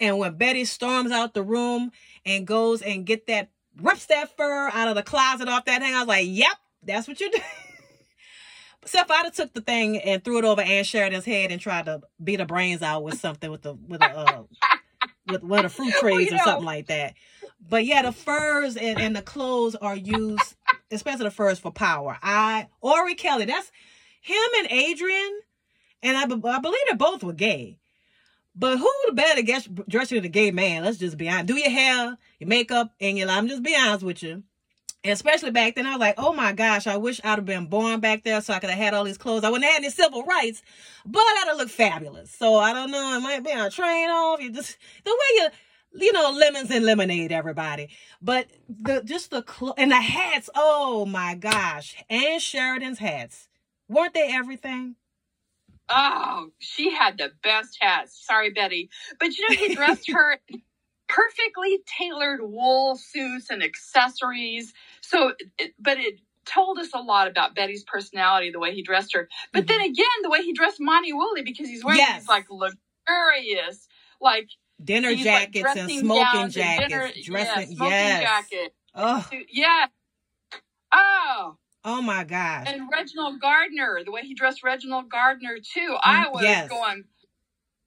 And 0.00 0.18
when 0.18 0.36
Betty 0.36 0.64
storms 0.64 1.12
out 1.12 1.34
the 1.34 1.42
room 1.42 1.92
and 2.24 2.46
goes 2.46 2.82
and 2.82 3.06
get 3.06 3.26
that 3.28 3.50
rips 3.80 4.06
that 4.06 4.36
fur 4.36 4.68
out 4.72 4.88
of 4.88 4.96
the 4.96 5.02
closet 5.02 5.48
off 5.48 5.64
that 5.66 5.80
thing, 5.80 5.94
I 5.94 6.00
was 6.00 6.08
like, 6.08 6.26
"Yep, 6.28 6.56
that's 6.82 7.06
what 7.06 7.20
you 7.20 7.30
do." 7.30 7.38
Except 8.82 9.10
I'd 9.10 9.24
have 9.24 9.34
took 9.34 9.52
the 9.54 9.60
thing 9.60 10.00
and 10.00 10.24
threw 10.24 10.38
it 10.38 10.44
over 10.44 10.60
Ann 10.60 10.82
Sheridan's 10.82 11.24
head 11.24 11.52
and 11.52 11.60
tried 11.60 11.84
to 11.86 12.00
beat 12.22 12.40
her 12.40 12.46
brains 12.46 12.82
out 12.82 13.04
with 13.04 13.20
something 13.20 13.48
with 13.50 13.62
the 13.62 13.74
with 13.74 14.02
a 14.02 14.18
uh, 14.18 14.42
with 15.28 15.42
one 15.42 15.64
of 15.64 15.70
the 15.70 15.76
fruit 15.76 15.92
Well, 16.02 16.12
trees 16.14 16.30
you 16.30 16.34
or 16.34 16.38
know- 16.38 16.44
something 16.44 16.64
like 16.66 16.86
that. 16.88 17.14
But 17.68 17.84
yeah, 17.86 18.02
the 18.02 18.12
furs 18.12 18.76
and, 18.76 19.00
and 19.00 19.14
the 19.14 19.22
clothes 19.22 19.76
are 19.76 19.94
used, 19.96 20.56
especially 20.90 21.24
the 21.26 21.30
furs 21.30 21.60
for 21.60 21.70
power. 21.70 22.18
I 22.20 22.68
Orry-Kelly, 22.80 23.44
that's 23.44 23.70
him 24.20 24.36
and 24.58 24.68
Adrian, 24.70 25.40
and 26.02 26.16
I, 26.16 26.22
I 26.22 26.58
believe 26.58 26.80
they 26.90 26.96
both 26.96 27.22
were 27.22 27.32
gay. 27.32 27.78
But 28.54 28.78
who 28.78 28.90
the 29.06 29.12
better 29.14 29.36
to 29.36 29.42
get 29.42 29.88
dress 29.88 30.10
you 30.10 30.18
as 30.18 30.24
a 30.24 30.28
gay 30.28 30.50
man? 30.50 30.84
Let's 30.84 30.98
just 30.98 31.16
be 31.16 31.28
honest. 31.28 31.46
Do 31.46 31.56
your 31.56 31.70
hair, 31.70 32.18
your 32.38 32.48
makeup, 32.48 32.92
and 33.00 33.16
your 33.16 33.28
I'm 33.30 33.48
just 33.48 33.62
be 33.62 33.74
honest 33.76 34.02
with 34.04 34.22
you. 34.22 34.42
And 35.04 35.12
especially 35.12 35.50
back 35.50 35.74
then, 35.74 35.86
I 35.86 35.92
was 35.92 36.00
like, 36.00 36.14
oh 36.18 36.32
my 36.32 36.52
gosh, 36.52 36.86
I 36.86 36.96
wish 36.96 37.20
I'd 37.24 37.30
have 37.38 37.44
been 37.44 37.66
born 37.66 38.00
back 38.00 38.22
there 38.24 38.40
so 38.40 38.54
I 38.54 38.60
could 38.60 38.70
have 38.70 38.78
had 38.78 38.94
all 38.94 39.04
these 39.04 39.18
clothes. 39.18 39.44
I 39.44 39.50
wouldn't 39.50 39.64
have 39.64 39.74
had 39.74 39.82
any 39.84 39.90
civil 39.90 40.24
rights, 40.24 40.62
but 41.06 41.20
I'd 41.20 41.46
have 41.48 41.56
looked 41.58 41.72
fabulous. 41.72 42.30
So 42.30 42.56
I 42.56 42.72
don't 42.72 42.90
know, 42.90 43.16
it 43.16 43.20
might 43.20 43.44
be 43.44 43.52
on 43.52 43.66
a 43.66 43.70
train 43.70 44.08
off. 44.10 44.40
You 44.40 44.52
just 44.52 44.76
the 45.04 45.10
way 45.10 45.42
you 45.42 45.48
you 45.94 46.12
know, 46.12 46.30
lemons 46.30 46.70
and 46.70 46.84
lemonade, 46.86 47.32
everybody. 47.32 47.88
But 48.22 48.46
the 48.68 49.02
just 49.02 49.30
the 49.30 49.42
clo- 49.42 49.74
and 49.76 49.90
the 49.90 49.96
hats. 49.96 50.48
Oh 50.54 51.04
my 51.06 51.34
gosh, 51.34 51.96
Ann 52.10 52.38
Sheridan's 52.40 52.98
hats 52.98 53.48
weren't 53.88 54.14
they 54.14 54.32
everything? 54.32 54.96
Oh, 55.88 56.48
she 56.58 56.90
had 56.90 57.18
the 57.18 57.32
best 57.42 57.76
hats. 57.80 58.24
Sorry, 58.24 58.50
Bette. 58.50 58.88
But 59.20 59.36
you 59.36 59.48
know, 59.48 59.56
he 59.56 59.74
dressed 59.74 60.10
her 60.12 60.38
perfectly 61.12 61.78
tailored 61.98 62.40
wool 62.42 62.96
suits 62.96 63.50
and 63.50 63.62
accessories. 63.62 64.72
So, 65.02 65.32
it, 65.58 65.74
but 65.78 65.98
it 65.98 66.14
told 66.46 66.78
us 66.78 66.88
a 66.94 66.98
lot 67.00 67.28
about 67.28 67.54
Bette's 67.54 67.84
personality, 67.84 68.50
the 68.50 68.58
way 68.58 68.74
he 68.74 68.82
dressed 68.82 69.12
her. 69.14 69.28
But 69.52 69.66
then 69.68 69.80
again, 69.80 70.06
the 70.22 70.30
way 70.30 70.42
he 70.42 70.52
dressed 70.52 70.78
Monty 70.80 71.12
Woolley, 71.12 71.42
because 71.42 71.68
he's 71.68 71.84
wearing 71.84 71.98
Yes. 72.00 72.22
these 72.22 72.28
like 72.28 72.46
luxurious, 72.50 73.86
like 74.20 74.48
Dinner 74.82 75.10
these, 75.10 75.26
like, 75.26 75.52
jackets 75.52 75.76
and 75.80 75.90
smoking 75.90 76.22
gowns 76.24 76.42
and 76.44 76.52
jackets, 76.54 76.88
dinner- 76.88 77.12
dressing. 77.24 77.70
yeah, 77.70 77.76
smoking 77.76 77.92
yes. 77.92 78.22
jacket. 78.22 78.74
Oh, 78.94 79.28
Yeah. 79.50 79.86
Oh, 80.92 81.56
oh 81.84 82.02
my 82.02 82.24
gosh. 82.24 82.66
and 82.68 82.88
Reginald 82.92 83.40
Gardiner, 83.40 84.00
the 84.04 84.10
way 84.12 84.22
he 84.22 84.34
dressed 84.34 84.62
Reginald 84.62 85.08
Gardiner 85.10 85.58
too. 85.58 85.96
I 86.02 86.28
was 86.28 86.42
Mm, 86.42 86.48
yes. 86.48 86.68
going, 86.68 87.04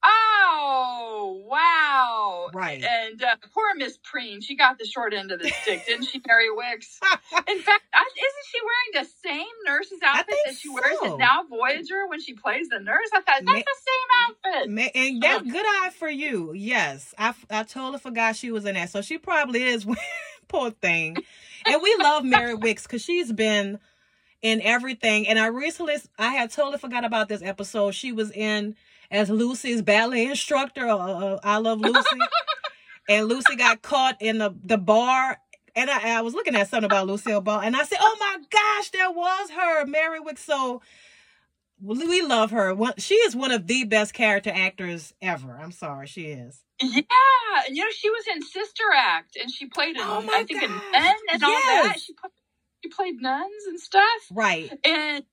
oh 0.06 1.44
wow! 1.48 2.50
Right. 2.54 2.84
And 2.84 3.22
uh, 3.24 3.36
poor 3.54 3.74
Miss 3.76 3.98
Preen, 4.04 4.42
she 4.42 4.56
got 4.56 4.78
the 4.78 4.86
short 4.86 5.14
end 5.14 5.32
of 5.32 5.42
the 5.42 5.50
stick, 5.50 5.86
didn't 5.88 6.06
she, 6.06 6.22
Mary 6.28 6.48
Wickes? 6.50 7.00
In 7.50 7.60
fact, 7.60 7.84
I, 7.94 8.04
isn't 8.04 8.46
she 8.52 8.60
wearing 8.62 9.06
the 9.06 9.10
same 9.24 9.56
nurse's 9.66 10.00
outfit 10.06 10.36
that 10.46 10.56
she 10.56 10.70
wears 10.70 10.98
so. 11.02 11.14
in 11.14 11.20
Now 11.20 11.44
Voyager 11.50 12.08
when 12.08 12.22
she 12.22 12.34
plays 12.34 12.70
the 12.70 12.80
nurse? 12.80 13.10
I 13.14 13.18
thought 13.22 13.26
that's 13.26 13.46
Ma- 13.46 13.54
the 13.54 13.64
same 13.64 14.54
outfit. 14.54 14.70
Ma- 14.72 15.02
And 15.02 15.22
that's 15.22 15.52
good 15.52 15.66
eye 15.66 15.92
for 15.98 16.10
you. 16.10 16.54
Yes, 16.54 17.14
I, 17.18 17.34
I 17.50 17.64
totally 17.64 18.00
forgot 18.00 18.36
she 18.36 18.52
was 18.52 18.66
in 18.66 18.76
that. 18.76 18.90
So 18.90 19.02
she 19.02 19.18
probably 19.18 19.64
is. 19.64 19.86
Poor 20.48 20.70
thing. 20.70 21.18
And 21.66 21.82
we 21.82 21.96
love 22.00 22.24
Mary 22.24 22.56
Wickes 22.56 22.84
because 22.84 23.02
she's 23.04 23.32
been 23.32 23.80
in 24.44 24.62
everything. 24.62 25.28
And 25.28 25.40
I 25.40 25.48
recently, 25.48 25.96
I 26.20 26.34
had 26.34 26.52
totally 26.52 26.78
forgot 26.78 27.04
about 27.04 27.28
this 27.28 27.42
episode. 27.42 27.96
She 27.96 28.12
was 28.12 28.30
in 28.32 28.76
as 29.16 29.30
Lucy's 29.30 29.82
ballet 29.82 30.28
instructor. 30.28 30.88
Uh, 30.88 30.98
uh, 30.98 31.40
I 31.44 31.58
love 31.58 31.80
Lucy. 31.80 32.20
and 33.10 33.28
Lucy 33.28 33.56
got 33.56 33.82
caught 33.82 34.22
in 34.22 34.38
the 34.38 34.56
the 34.64 34.78
bar. 34.78 35.38
And 35.78 35.90
I, 35.90 36.20
I 36.20 36.22
was 36.22 36.34
looking 36.34 36.56
at 36.56 36.70
something 36.70 36.86
about 36.86 37.08
Lucille 37.08 37.42
Ball, 37.42 37.60
and 37.60 37.76
I 37.76 37.84
said, 37.84 37.98
"Oh 38.00 38.18
my 38.20 38.38
gosh, 38.50 38.92
there 38.92 39.12
was 39.12 39.50
her, 39.52 39.86
Mary 39.86 40.20
Wickes." 40.22 40.40
So 40.40 40.82
we 41.82 42.22
love 42.22 42.52
her. 42.52 42.76
She 42.98 43.16
is 43.16 43.36
one 43.36 43.52
of 43.52 43.68
the 43.68 43.84
best 43.84 44.14
character 44.14 44.52
actors 44.54 45.14
ever. 45.22 45.60
I'm 45.62 45.74
sorry, 45.74 46.08
she 46.08 46.28
is. 46.28 46.62
Yeah, 46.82 47.02
and 47.68 47.76
you 47.76 47.84
know 47.84 47.92
she 47.92 48.10
was 48.10 48.24
in 48.34 48.42
Sister 48.42 48.84
Act, 48.96 49.38
and 49.42 49.52
she 49.52 49.66
played, 49.66 49.96
Oh 50.00 50.20
an, 50.20 50.26
my 50.26 50.34
I 50.34 50.44
think, 50.44 50.64
a 50.64 50.68
gosh, 50.68 50.82
nun 50.94 51.16
and 51.32 51.44
all 51.44 51.52
that. 51.52 52.00
She 52.00 52.14
put, 52.14 52.32
she 52.84 52.90
played 52.90 53.22
nuns 53.22 53.66
and 53.68 53.80
stuff. 53.80 54.22
Right. 54.32 54.72
And 54.86 55.24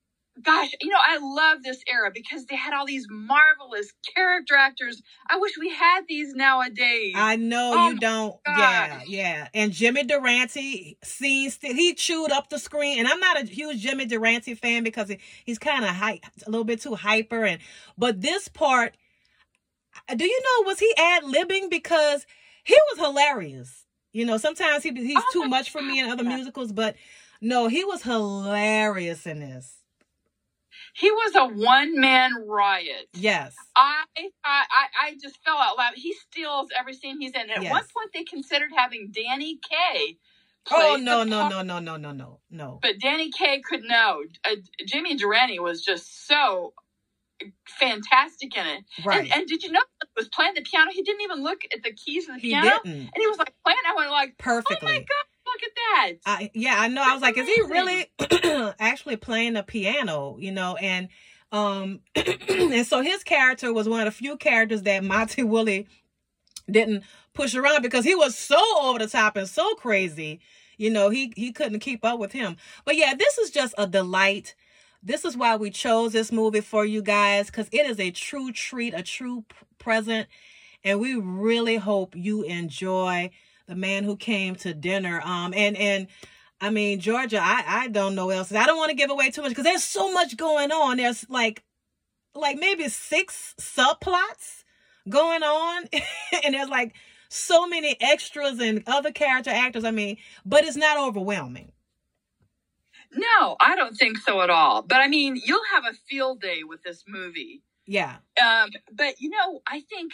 gosh, 0.43 0.75
you 0.81 0.89
know, 0.89 0.99
I 1.01 1.19
love 1.19 1.63
this 1.63 1.83
era 1.91 2.11
because 2.13 2.47
they 2.47 2.57
had 2.57 2.75
all 2.75 2.87
these 2.87 3.07
marvelous 3.11 3.93
character 4.15 4.55
actors. 4.55 5.03
I 5.29 5.39
wish 5.39 5.53
we 5.59 5.71
had 5.71 6.03
these 6.09 6.35
nowadays. 6.35 7.15
I 7.17 7.37
know 7.37 7.73
Oh 7.75 7.91
you 7.91 8.01
don't. 8.01 8.37
Yeah, 8.47 8.89
gosh. 8.99 9.09
yeah. 9.09 9.49
And 9.55 9.73
Jimmy 9.73 10.05
Durante 10.05 10.99
scenes 11.03 11.59
he 11.61 11.95
chewed 11.95 12.31
up 12.31 12.49
the 12.49 12.59
screen. 12.59 12.99
And 12.99 13.09
I'm 13.09 13.21
not 13.21 13.43
a 13.43 13.47
huge 13.47 13.79
Jimmy 13.79 14.07
Durante 14.07 14.55
fan 14.55 14.83
because 14.85 15.09
he, 15.09 15.19
he's 15.45 15.59
kind 15.59 15.85
of 15.85 15.91
hype, 15.91 16.25
a 16.47 16.51
little 16.51 16.65
bit 16.65 16.81
too 16.81 16.95
hyper. 16.95 17.45
And 17.45 17.61
but 17.97 18.21
this 18.21 18.49
part, 18.49 18.95
uh, 20.09 20.15
do 20.15 20.25
you 20.25 20.41
know 20.41 20.67
was 20.69 20.79
he 20.79 20.95
ad 20.97 21.25
libbing 21.25 21.71
because 21.71 22.27
he 22.65 22.77
was 22.91 22.99
hilarious. 23.07 23.87
You 24.13 24.27
know, 24.27 24.37
sometimes 24.37 24.83
he 24.83 24.93
he's 24.93 25.17
Oh 25.19 25.31
too 25.33 25.49
much 25.49 25.71
for 25.71 25.81
me 25.81 25.99
in 25.99 26.11
other 26.11 26.25
musicals, 26.25 26.73
but 26.73 26.97
no, 27.41 27.69
he 27.69 27.85
was 27.85 28.03
hilarious 28.03 29.27
in 29.27 29.41
this. 29.41 29.82
He 30.93 31.11
was 31.11 31.35
a 31.35 31.47
one 31.47 31.99
man 31.99 32.33
riot. 32.47 33.09
Yes. 33.15 33.55
I 33.77 34.05
I, 34.45 34.65
I 35.03 35.17
just 35.21 35.43
fell 35.45 35.57
out 35.57 35.77
loud. 35.79 35.93
He 35.95 36.13
steals 36.15 36.69
every 36.79 36.95
scene 36.95 37.21
he's 37.21 37.33
in. 37.33 37.51
At 37.51 37.63
Yes. 37.63 37.71
one 37.71 37.83
point, 37.83 38.11
they 38.13 38.25
considered 38.25 38.71
having 38.77 39.11
Danny 39.13 39.59
Kaye. 39.69 40.19
Oh 40.71 40.97
no 41.01 41.25
no 41.25 41.49
no 41.49 41.63
no 41.63 41.81
no 41.81 41.97
no 41.97 42.13
no 42.13 42.41
no. 42.51 42.79
But 42.83 43.01
Danny 43.01 43.31
Kaye 43.31 43.63
could 43.69 43.83
know. 43.83 44.23
Uh, 44.45 44.57
Jimmy 44.87 45.17
Durante 45.17 45.59
was 45.59 45.83
just 45.83 46.27
so 46.29 46.73
fantastic 47.67 48.57
in 48.57 48.67
it. 48.67 48.85
Right. 49.05 49.21
And, 49.21 49.33
and 49.33 49.47
did 49.49 49.63
you 49.63 49.73
know 49.73 49.81
he 50.01 50.09
was 50.17 50.29
playing 50.29 50.55
the 50.55 50.63
piano? 50.63 50.91
He 50.93 51.03
didn't 51.03 51.23
even 51.23 51.43
look 51.43 51.63
at 51.75 51.83
the 51.83 51.93
keys 51.93 52.29
of 52.29 52.37
the 52.37 52.41
he 52.41 52.51
piano, 52.51 52.71
didn't 52.85 53.01
and 53.01 53.11
he 53.17 53.27
was 53.27 53.39
like 53.39 53.55
playing. 53.65 53.79
I 53.89 53.95
went 53.97 54.11
like, 54.11 54.35
"Oh 54.47 54.63
my 54.83 54.99
god, 54.99 55.07
look 55.53 55.63
at 55.63 55.71
that!" 55.77 56.13
I, 56.27 56.51
yeah, 56.55 56.77
I 56.79 56.89
know. 56.89 57.03
I 57.05 57.13
was 57.13 57.23
like, 57.23 57.37
is 57.37 57.47
he 57.47 57.63
really 57.63 58.07
actually 58.81 59.17
playing 59.17 59.55
the 59.55 59.63
piano? 59.63 60.37
You 60.39 60.53
know, 60.53 60.77
and 60.77 61.09
um, 61.53 62.01
and 62.15 62.87
so 62.87 63.03
his 63.03 63.23
character 63.23 63.73
was 63.73 63.89
one 63.89 64.01
of 64.01 64.07
the 64.07 64.11
few 64.11 64.37
characters 64.37 64.83
that 64.83 65.05
Monty 65.05 65.43
Woolley 65.43 65.87
didn't 66.71 67.05
push 67.35 67.55
around 67.55 67.83
because 67.83 68.05
he 68.05 68.15
was 68.15 68.37
so 68.37 68.61
over 68.81 68.99
the 68.99 69.07
top 69.07 69.37
and 69.37 69.49
so 69.49 69.75
crazy. 69.75 70.41
You 70.79 70.91
know, 70.91 71.11
he 71.11 71.33
he 71.37 71.53
couldn't 71.53 71.81
keep 71.81 72.05
up 72.05 72.19
with 72.19 72.33
him. 72.33 72.57
But 72.85 72.97
yeah, 72.97 73.15
this 73.17 73.39
is 73.39 73.51
just 73.51 73.75
a 73.79 73.87
delight. 73.87 74.55
This 75.03 75.25
is 75.25 75.37
why 75.37 75.57
we 75.57 75.71
chose 75.71 76.13
this 76.13 76.33
movie 76.33 76.61
for 76.61 76.85
you 76.85 77.03
guys 77.03 77.47
because 77.47 77.69
it 77.73 77.87
is 77.87 78.01
a 78.01 78.11
true 78.11 78.53
treat, 78.53 78.95
a 78.95 79.03
true 79.03 79.45
present, 79.79 80.29
and 80.85 81.01
we 81.01 81.15
really 81.15 81.77
hope 81.77 82.15
you 82.17 82.43
enjoy 82.43 83.31
the 83.67 83.75
man 83.75 84.05
who 84.05 84.17
came 84.17 84.55
to 84.57 84.75
dinner. 84.75 85.21
Um, 85.25 85.53
and 85.55 85.77
and 85.77 86.09
I 86.61 86.71
mean 86.71 87.01
Georgia, 87.01 87.39
I 87.41 87.65
I 87.67 87.89
don't 87.89 88.15
know 88.15 88.31
else. 88.31 88.53
I 88.53 88.67
don't 88.67 88.77
want 88.77 88.91
to 88.91 88.97
give 88.97 89.11
away 89.11 89.31
too 89.31 89.43
much 89.43 89.51
because 89.51 89.65
there's 89.65 89.85
so 89.85 90.13
much 90.13 90.37
going 90.37 90.73
on. 90.73 90.97
There's 90.97 91.29
like 91.29 91.63
like 92.35 92.59
maybe 92.59 92.89
six 92.89 93.55
subplots 93.61 94.65
going 95.09 95.43
on, 95.43 95.85
and 96.45 96.55
there's 96.55 96.69
like 96.69 96.95
so 97.29 97.67
many 97.67 97.97
extras 98.01 98.61
and 98.61 98.83
other 98.87 99.13
character 99.13 99.51
actors. 99.51 99.85
I 99.85 99.91
mean, 99.91 100.19
but 100.45 100.65
it's 100.65 100.77
not 100.77 100.99
overwhelming. 100.99 101.73
No, 103.15 103.57
I 103.61 103.77
don't 103.77 103.95
think 103.95 104.19
so 104.19 104.41
at 104.41 104.51
all. 104.51 104.83
But 104.83 104.99
I 104.99 105.09
mean, 105.09 105.41
you'll 105.43 105.61
have 105.75 105.85
a 105.85 105.95
field 106.09 106.41
day 106.41 106.61
with 106.67 106.83
this 106.83 107.05
movie. 107.07 107.63
Yeah. 107.87 108.17
Um, 108.43 108.71
but 108.93 109.21
you 109.21 109.31
know, 109.31 109.61
I 109.67 109.81
think 109.81 110.13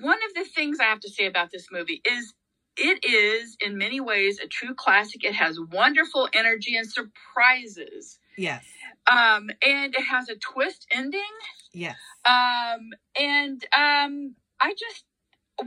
one 0.00 0.18
of 0.28 0.34
the 0.34 0.44
things 0.44 0.78
I 0.80 0.84
have 0.84 1.00
to 1.00 1.10
say 1.10 1.26
about 1.26 1.50
this 1.50 1.68
movie 1.70 2.00
is 2.04 2.34
it 2.78 3.04
is 3.04 3.56
in 3.64 3.76
many 3.76 4.00
ways 4.00 4.38
a 4.42 4.46
true 4.46 4.74
classic. 4.74 5.24
It 5.24 5.34
has 5.34 5.58
wonderful 5.60 6.28
energy 6.32 6.76
and 6.76 6.86
surprises. 6.90 8.18
Yes. 8.36 8.64
Um, 9.10 9.50
and 9.66 9.94
it 9.94 10.02
has 10.02 10.28
a 10.28 10.36
twist 10.36 10.86
ending. 10.90 11.20
Yes. 11.72 11.96
Um, 12.24 12.90
and 13.18 13.64
um, 13.76 14.34
I 14.60 14.74
just 14.78 15.04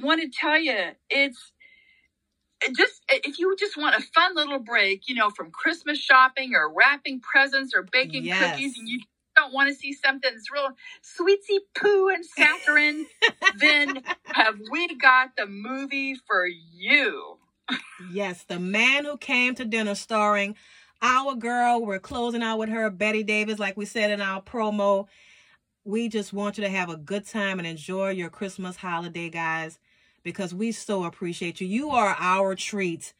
want 0.01 0.21
to 0.21 0.29
tell 0.29 0.59
you, 0.59 0.91
it's 1.09 1.51
it 2.63 2.75
just 2.75 3.01
if 3.09 3.39
you 3.39 3.55
just 3.57 3.75
want 3.75 3.95
a 3.95 4.01
fun 4.13 4.35
little 4.35 4.59
break, 4.59 5.07
you 5.07 5.15
know, 5.15 5.29
from 5.29 5.51
Christmas 5.51 5.97
shopping 5.99 6.53
or 6.55 6.71
wrapping 6.73 7.19
presents 7.19 7.73
or 7.75 7.83
baking 7.83 8.25
Yes. 8.25 8.51
cookies, 8.53 8.77
and 8.77 8.87
you 8.87 9.01
don't 9.41 9.53
want 9.53 9.69
to 9.69 9.75
see 9.75 9.93
something 9.93 10.31
that's 10.33 10.51
real 10.51 10.69
sweetsy 11.03 11.59
poo 11.75 12.09
and 12.09 12.25
saccharine, 12.25 13.05
then 13.59 14.01
have 14.25 14.55
we 14.71 14.95
got 14.95 15.35
the 15.37 15.45
movie 15.47 16.15
for 16.27 16.45
you? 16.47 17.37
Yes, 18.11 18.43
the 18.43 18.59
man 18.59 19.05
who 19.05 19.17
came 19.17 19.55
to 19.55 19.65
dinner 19.65 19.95
starring 19.95 20.55
our 21.01 21.35
girl. 21.35 21.83
We're 21.83 21.99
closing 21.99 22.43
out 22.43 22.57
with 22.57 22.69
her, 22.69 22.89
Bette 22.89 23.23
Davis, 23.23 23.59
like 23.59 23.77
we 23.77 23.85
said 23.85 24.11
in 24.11 24.21
our 24.21 24.41
promo. 24.41 25.07
We 25.83 26.09
just 26.09 26.31
want 26.31 26.57
you 26.57 26.63
to 26.63 26.69
have 26.69 26.89
a 26.89 26.97
good 26.97 27.25
time 27.25 27.57
and 27.57 27.67
enjoy 27.67 28.11
your 28.11 28.29
Christmas 28.29 28.75
holiday, 28.75 29.29
guys, 29.29 29.79
because 30.23 30.53
we 30.53 30.71
so 30.71 31.03
appreciate 31.05 31.59
you. 31.59 31.67
You 31.67 31.89
are 31.91 32.15
our 32.19 32.55
treat. 32.55 33.13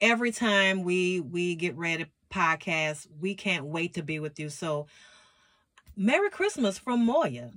Every 0.00 0.32
time 0.32 0.82
we 0.82 1.20
we 1.20 1.54
get 1.56 1.76
ready 1.76 2.04
to 2.04 2.10
podcast, 2.30 3.06
we 3.20 3.34
can't 3.34 3.66
wait 3.66 3.94
to 3.94 4.02
be 4.02 4.18
with 4.18 4.38
you. 4.38 4.48
So, 4.48 4.86
Merry 6.00 6.30
Christmas 6.30 6.78
from 6.78 7.04
Moya. 7.04 7.50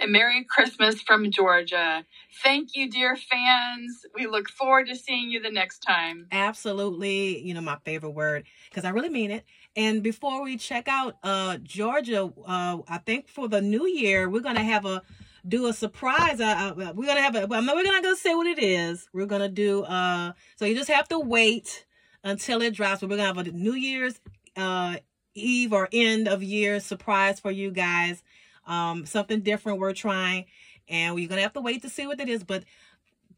And 0.00 0.10
Merry 0.10 0.44
Christmas 0.50 1.00
from 1.00 1.30
Georgia. 1.30 2.04
Thank 2.42 2.74
you, 2.74 2.90
dear 2.90 3.14
fans. 3.14 4.04
We 4.16 4.26
look 4.26 4.48
forward 4.48 4.88
to 4.88 4.96
seeing 4.96 5.30
you 5.30 5.40
the 5.40 5.52
next 5.52 5.78
time. 5.78 6.26
absolutely 6.32 7.38
you 7.46 7.54
know 7.54 7.60
my 7.60 7.76
favorite 7.84 8.10
word 8.10 8.44
because 8.68 8.84
i 8.84 8.88
really 8.90 9.08
mean 9.08 9.30
it 9.30 9.44
and 9.76 10.02
before 10.02 10.42
we 10.42 10.56
check 10.56 10.88
out 10.88 11.16
uh 11.22 11.56
georgia 11.62 12.28
uh 12.44 12.78
i 12.88 12.98
think 12.98 13.28
for 13.28 13.46
the 13.48 13.60
new 13.60 13.86
year 13.86 14.28
we're 14.28 14.40
gonna 14.40 14.64
have 14.64 14.84
a 14.84 15.00
do 15.46 15.66
a 15.68 15.72
surprise 15.72 16.40
uh, 16.40 16.72
uh, 16.76 16.92
we're 16.96 17.06
gonna 17.06 17.22
have 17.22 17.36
a 17.36 17.46
well, 17.46 17.62
we're 17.64 17.84
not 17.84 18.02
gonna 18.02 18.16
say 18.16 18.34
what 18.34 18.48
it 18.48 18.58
is 18.58 19.08
we're 19.12 19.26
gonna 19.26 19.48
do 19.48 19.84
uh 19.84 20.32
so 20.56 20.64
you 20.64 20.74
just 20.74 20.90
have 20.90 21.06
to 21.06 21.20
wait 21.20 21.86
until 22.24 22.60
it 22.62 22.74
drops 22.74 23.00
but 23.00 23.08
we're 23.08 23.16
gonna 23.16 23.28
have 23.32 23.38
a 23.38 23.52
new 23.52 23.74
year's 23.74 24.20
uh 24.56 24.96
eve 25.36 25.72
or 25.72 25.88
end 25.92 26.28
of 26.28 26.42
year 26.42 26.80
surprise 26.80 27.38
for 27.38 27.50
you 27.50 27.70
guys 27.70 28.22
um 28.66 29.06
something 29.06 29.40
different 29.40 29.78
we're 29.78 29.92
trying 29.92 30.44
and 30.88 31.14
we're 31.14 31.28
gonna 31.28 31.42
have 31.42 31.52
to 31.52 31.60
wait 31.60 31.82
to 31.82 31.88
see 31.88 32.06
what 32.06 32.20
it 32.20 32.28
is 32.28 32.42
but 32.42 32.64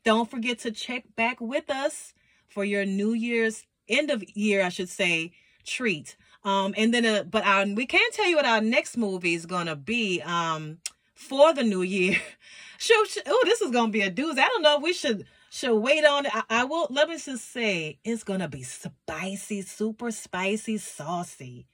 don't 0.04 0.30
forget 0.30 0.60
to 0.60 0.70
check 0.70 1.04
back 1.16 1.40
with 1.40 1.68
us 1.70 2.14
for 2.46 2.64
your 2.64 2.86
New 2.86 3.12
Year's 3.12 3.66
end 3.88 4.10
of 4.10 4.24
year, 4.34 4.64
I 4.64 4.68
should 4.68 4.88
say, 4.88 5.32
treat. 5.66 6.16
Um, 6.44 6.74
and 6.76 6.94
then, 6.94 7.04
uh, 7.04 7.24
but 7.24 7.44
our 7.44 7.66
we 7.66 7.84
can't 7.84 8.14
tell 8.14 8.26
you 8.26 8.36
what 8.36 8.46
our 8.46 8.60
next 8.60 8.96
movie 8.96 9.34
is 9.34 9.44
gonna 9.44 9.76
be. 9.76 10.22
Um, 10.22 10.78
for 11.14 11.52
the 11.52 11.64
new 11.64 11.82
year. 11.82 12.16
Should, 12.80 13.08
oh, 13.26 13.42
this 13.44 13.60
is 13.60 13.72
gonna 13.72 13.90
be 13.90 14.02
a 14.02 14.10
doozy. 14.10 14.38
I 14.38 14.46
don't 14.46 14.62
know 14.62 14.76
if 14.76 14.82
we 14.84 14.92
should 14.92 15.26
should 15.50 15.74
wait 15.74 16.04
on 16.04 16.26
it. 16.26 16.32
I, 16.32 16.44
I 16.48 16.64
will. 16.64 16.86
Let 16.90 17.08
me 17.08 17.18
just 17.18 17.50
say, 17.50 17.98
it's 18.04 18.22
gonna 18.22 18.46
be 18.46 18.62
spicy, 18.62 19.62
super 19.62 20.12
spicy, 20.12 20.78
saucy. 20.78 21.66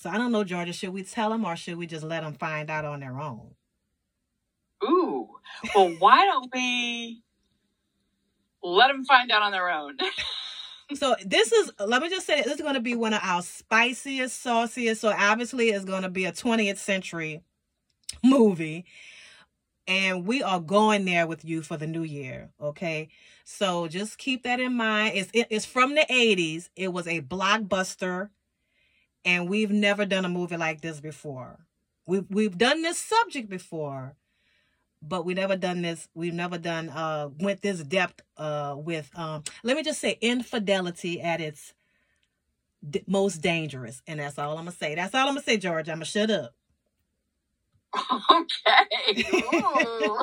So 0.00 0.08
I 0.08 0.16
don't 0.16 0.32
know, 0.32 0.44
Georgia. 0.44 0.72
Should 0.72 0.94
we 0.94 1.02
tell 1.02 1.28
them 1.28 1.44
or 1.44 1.56
should 1.56 1.76
we 1.76 1.86
just 1.86 2.02
let 2.04 2.22
them 2.22 2.32
find 2.32 2.70
out 2.70 2.86
on 2.86 3.00
their 3.00 3.20
own? 3.20 3.50
Ooh. 4.82 5.28
Well, 5.74 5.90
why 5.98 6.24
don't 6.24 6.50
we 6.54 7.22
let 8.62 8.88
them 8.88 9.04
find 9.04 9.30
out 9.30 9.42
on 9.42 9.52
their 9.52 9.70
own? 9.70 9.96
So 10.94 11.14
this 11.24 11.52
is 11.52 11.70
let 11.86 12.02
me 12.02 12.08
just 12.10 12.26
say 12.26 12.42
this 12.42 12.54
is 12.56 12.60
going 12.62 12.74
to 12.74 12.80
be 12.80 12.96
one 12.96 13.14
of 13.14 13.20
our 13.22 13.42
spiciest, 13.42 14.42
sauciest. 14.42 15.00
So 15.00 15.10
obviously 15.16 15.68
it's 15.68 15.84
going 15.84 16.02
to 16.02 16.08
be 16.08 16.24
a 16.24 16.32
20th 16.32 16.78
century 16.78 17.42
movie, 18.24 18.86
and 19.86 20.26
we 20.26 20.42
are 20.42 20.58
going 20.58 21.04
there 21.04 21.28
with 21.28 21.44
you 21.44 21.62
for 21.62 21.76
the 21.76 21.86
new 21.86 22.02
year. 22.02 22.50
Okay, 22.60 23.08
so 23.44 23.86
just 23.86 24.18
keep 24.18 24.42
that 24.42 24.58
in 24.58 24.74
mind. 24.74 25.16
It's 25.16 25.30
it- 25.32 25.46
it's 25.50 25.64
from 25.64 25.94
the 25.94 26.04
80s. 26.10 26.70
It 26.74 26.92
was 26.92 27.06
a 27.06 27.20
blockbuster, 27.20 28.30
and 29.24 29.48
we've 29.48 29.70
never 29.70 30.04
done 30.06 30.24
a 30.24 30.28
movie 30.28 30.56
like 30.56 30.80
this 30.80 31.00
before. 31.00 31.60
We've 32.06 32.26
we've 32.30 32.58
done 32.58 32.82
this 32.82 32.98
subject 32.98 33.48
before, 33.48 34.16
but 35.02 35.24
we 35.24 35.34
never 35.34 35.56
done 35.56 35.82
this 35.82 36.08
we've 36.14 36.34
never 36.34 36.58
done 36.58 36.88
uh 36.90 37.28
went 37.38 37.62
this 37.62 37.82
depth 37.82 38.20
uh 38.36 38.74
with 38.78 39.10
um 39.16 39.42
let 39.62 39.76
me 39.76 39.82
just 39.82 40.00
say 40.00 40.18
infidelity 40.20 41.20
at 41.20 41.40
its 41.40 41.72
d- 42.88 43.02
most 43.06 43.38
dangerous 43.40 44.02
and 44.06 44.20
that's 44.20 44.38
all 44.38 44.50
i'm 44.58 44.64
gonna 44.64 44.72
say 44.72 44.94
that's 44.94 45.14
all 45.14 45.22
i'm 45.28 45.34
gonna 45.34 45.42
say 45.42 45.56
george 45.56 45.88
i'm 45.88 45.96
gonna 45.96 46.04
shut 46.04 46.30
up 46.30 46.54
okay. 48.30 49.24
Ooh. 49.52 50.18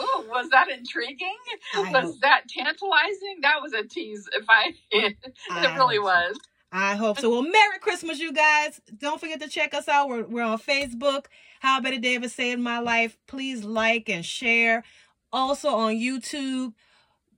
Ooh, 0.00 0.24
was 0.28 0.48
that 0.50 0.68
intriguing? 0.70 1.36
I 1.74 1.80
was 1.92 2.04
hope- 2.12 2.20
that 2.22 2.48
tantalizing? 2.48 3.40
That 3.42 3.60
was 3.60 3.74
a 3.74 3.82
tease. 3.86 4.26
If 4.32 4.46
I, 4.48 4.72
it 4.90 5.16
I 5.50 5.76
really 5.76 5.98
was. 5.98 6.34
so. 6.34 6.40
I 6.76 6.96
hope 6.96 7.20
so. 7.20 7.30
Well, 7.30 7.42
Merry 7.42 7.78
Christmas, 7.78 8.18
you 8.18 8.32
guys. 8.32 8.80
Don't 8.98 9.20
forget 9.20 9.40
to 9.40 9.48
check 9.48 9.74
us 9.74 9.86
out. 9.86 10.08
We're, 10.08 10.24
we're 10.24 10.42
on 10.42 10.58
Facebook. 10.58 11.26
How 11.60 11.80
Bette 11.80 11.98
Davis 11.98 12.32
Saved 12.32 12.60
My 12.60 12.80
Life. 12.80 13.16
Please 13.28 13.62
like 13.62 14.08
and 14.08 14.26
share. 14.26 14.82
Also 15.32 15.68
on 15.68 15.94
YouTube. 15.94 16.74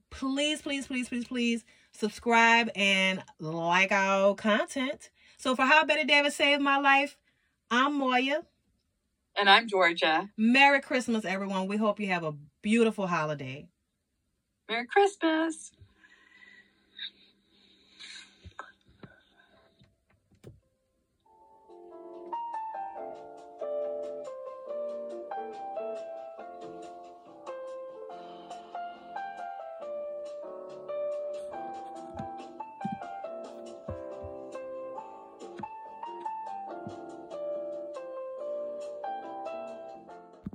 Please, 0.09 0.63
please, 0.63 0.87
please, 0.87 1.07
please, 1.07 1.27
please 1.27 1.65
subscribe 1.91 2.71
and 2.75 3.23
like 3.39 3.91
our 3.91 4.33
content. 4.33 5.11
So 5.37 5.55
for 5.55 5.65
How 5.65 5.85
Bette 5.85 6.05
Davis 6.05 6.35
Saved 6.35 6.63
My 6.63 6.79
Life, 6.79 7.15
I'm 7.69 7.93
Moya. 7.93 8.41
And 9.35 9.47
I'm 9.47 9.67
Georgia. 9.67 10.31
Merry 10.35 10.81
Christmas, 10.81 11.25
everyone. 11.25 11.67
We 11.67 11.77
hope 11.77 11.99
you 11.99 12.07
have 12.07 12.23
a 12.23 12.33
beautiful 12.63 13.05
holiday. 13.05 13.67
Merry 14.67 14.87
Christmas. 14.87 15.73